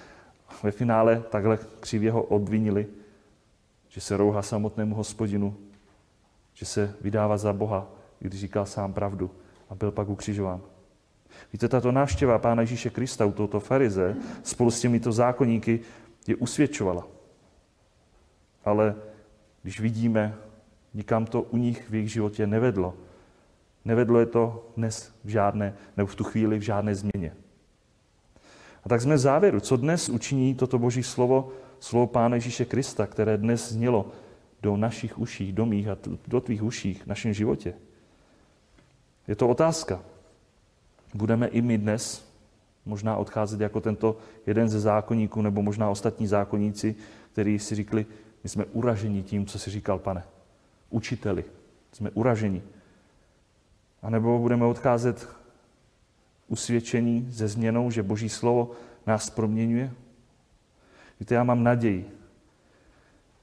Ve 0.62 0.70
finále 0.70 1.22
takhle 1.30 1.58
křivě 1.80 2.10
ho 2.12 2.22
obvinili, 2.22 2.86
že 3.88 4.00
se 4.00 4.16
rouhá 4.16 4.42
samotnému 4.42 4.94
hospodinu, 4.94 5.56
že 6.54 6.66
se 6.66 6.94
vydává 7.00 7.36
za 7.36 7.52
Boha, 7.52 7.86
když 8.18 8.40
říkal 8.40 8.66
sám 8.66 8.92
pravdu 8.92 9.30
a 9.70 9.74
byl 9.74 9.90
pak 9.90 10.08
ukřižován. 10.08 10.60
Víte, 11.52 11.68
tato 11.68 11.92
návštěva 11.92 12.38
Pána 12.38 12.62
Ježíše 12.62 12.90
Krista 12.90 13.24
u 13.24 13.32
tohoto 13.32 13.60
farize 13.60 14.16
spolu 14.42 14.70
s 14.70 14.80
těmito 14.80 15.12
zákonníky 15.12 15.80
je 16.26 16.36
usvědčovala. 16.36 17.06
Ale 18.64 18.94
když 19.62 19.80
vidíme, 19.80 20.34
nikam 20.94 21.26
to 21.26 21.42
u 21.42 21.56
nich 21.56 21.90
v 21.90 21.94
jejich 21.94 22.12
životě 22.12 22.46
nevedlo. 22.46 22.94
Nevedlo 23.84 24.20
je 24.20 24.26
to 24.26 24.66
dnes 24.76 25.12
v 25.24 25.28
žádné, 25.28 25.74
nebo 25.96 26.06
v 26.06 26.14
tu 26.14 26.24
chvíli 26.24 26.58
v 26.58 26.62
žádné 26.62 26.94
změně. 26.94 27.34
A 28.84 28.88
tak 28.88 29.00
jsme 29.00 29.14
v 29.14 29.18
závěru. 29.18 29.60
Co 29.60 29.76
dnes 29.76 30.08
učiní 30.08 30.54
toto 30.54 30.78
Boží 30.78 31.02
slovo, 31.02 31.52
slovo 31.80 32.06
Pána 32.06 32.34
Ježíše 32.34 32.64
Krista, 32.64 33.06
které 33.06 33.36
dnes 33.36 33.72
znělo 33.72 34.06
do 34.62 34.76
našich 34.76 35.18
uší, 35.18 35.52
do 35.52 35.66
mých 35.66 35.88
a 35.88 35.96
do 36.26 36.40
tvých 36.40 36.62
uších 36.62 37.02
v 37.02 37.06
našem 37.06 37.32
životě? 37.32 37.74
Je 39.28 39.36
to 39.36 39.48
otázka. 39.48 40.00
Budeme 41.14 41.46
i 41.46 41.62
my 41.62 41.78
dnes 41.78 42.28
možná 42.86 43.16
odcházet 43.16 43.60
jako 43.60 43.80
tento 43.80 44.16
jeden 44.46 44.68
ze 44.68 44.80
zákonníků, 44.80 45.42
nebo 45.42 45.62
možná 45.62 45.90
ostatní 45.90 46.26
zákonníci, 46.26 46.94
kteří 47.32 47.58
si 47.58 47.74
říkali, 47.74 48.06
my 48.44 48.50
jsme 48.50 48.64
uraženi 48.64 49.22
tím, 49.22 49.46
co 49.46 49.58
si 49.58 49.70
říkal, 49.70 49.98
pane. 49.98 50.24
Učiteli. 50.90 51.44
Jsme 51.92 52.10
uraženi. 52.10 52.62
A 54.02 54.10
nebo 54.10 54.38
budeme 54.38 54.64
odcházet 54.64 55.28
usvědčení 56.48 57.26
ze 57.30 57.48
změnou, 57.48 57.90
že 57.90 58.02
Boží 58.02 58.28
slovo 58.28 58.70
nás 59.06 59.30
proměňuje? 59.30 59.90
Víte, 61.20 61.34
já 61.34 61.44
mám 61.44 61.64
naději 61.64 62.10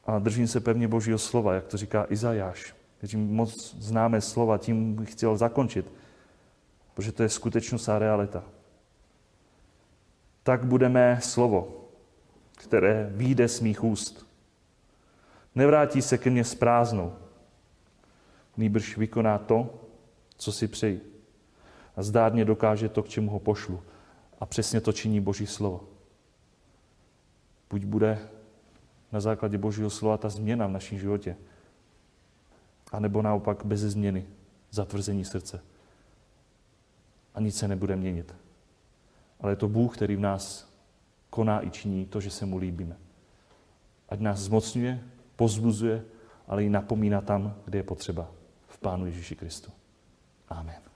a 0.05 0.19
držím 0.19 0.47
se 0.47 0.59
pevně 0.59 0.87
Božího 0.87 1.17
slova, 1.17 1.53
jak 1.53 1.65
to 1.65 1.77
říká 1.77 2.05
Izajáš. 2.09 2.75
Věřím, 3.01 3.35
moc 3.35 3.75
známe 3.75 4.21
slova, 4.21 4.57
tím 4.57 4.95
bych 4.95 5.11
chtěl 5.11 5.37
zakončit, 5.37 5.91
protože 6.95 7.11
to 7.11 7.23
je 7.23 7.29
skutečnost 7.29 7.89
a 7.89 7.99
realita. 7.99 8.43
Tak 10.43 10.65
budeme 10.65 11.19
slovo, 11.21 11.87
které 12.55 13.09
výjde 13.13 13.47
z 13.47 13.59
mých 13.59 13.83
úst. 13.83 14.27
Nevrátí 15.55 16.01
se 16.01 16.17
ke 16.17 16.29
mně 16.29 16.43
s 16.43 16.55
prázdnou, 16.55 17.13
nýbrž 18.57 18.97
vykoná 18.97 19.37
to, 19.37 19.69
co 20.37 20.51
si 20.51 20.67
přeji. 20.67 21.21
A 21.95 22.03
zdárně 22.03 22.45
dokáže 22.45 22.89
to, 22.89 23.03
k 23.03 23.09
čemu 23.09 23.31
ho 23.31 23.39
pošlu. 23.39 23.83
A 24.39 24.45
přesně 24.45 24.81
to 24.81 24.93
činí 24.93 25.21
Boží 25.21 25.47
slovo. 25.47 25.83
Buď 27.69 27.85
bude 27.85 28.19
na 29.11 29.19
základě 29.19 29.57
Božího 29.57 29.89
slova 29.89 30.17
ta 30.17 30.29
změna 30.29 30.67
v 30.67 30.71
našem 30.71 30.99
životě, 30.99 31.37
a 32.91 32.99
nebo 32.99 33.21
naopak 33.21 33.65
bez 33.65 33.79
změny, 33.79 34.25
zatvrzení 34.71 35.25
srdce. 35.25 35.74
A 37.35 37.39
nic 37.39 37.57
se 37.57 37.67
nebude 37.67 37.95
měnit. 37.95 38.35
Ale 39.39 39.51
je 39.51 39.55
to 39.55 39.67
Bůh, 39.67 39.97
který 39.97 40.15
v 40.15 40.19
nás 40.19 40.73
koná 41.29 41.65
i 41.65 41.69
činí 41.69 42.05
to, 42.05 42.21
že 42.21 42.31
se 42.31 42.45
mu 42.45 42.57
líbíme. 42.57 42.97
Ať 44.09 44.19
nás 44.19 44.39
zmocňuje, 44.39 45.03
pozbuzuje, 45.35 46.05
ale 46.47 46.63
i 46.63 46.69
napomíná 46.69 47.21
tam, 47.21 47.55
kde 47.65 47.79
je 47.79 47.83
potřeba. 47.83 48.31
V 48.67 48.77
Pánu 48.77 49.05
Ježíši 49.05 49.35
Kristu. 49.35 49.71
Amen. 50.49 50.94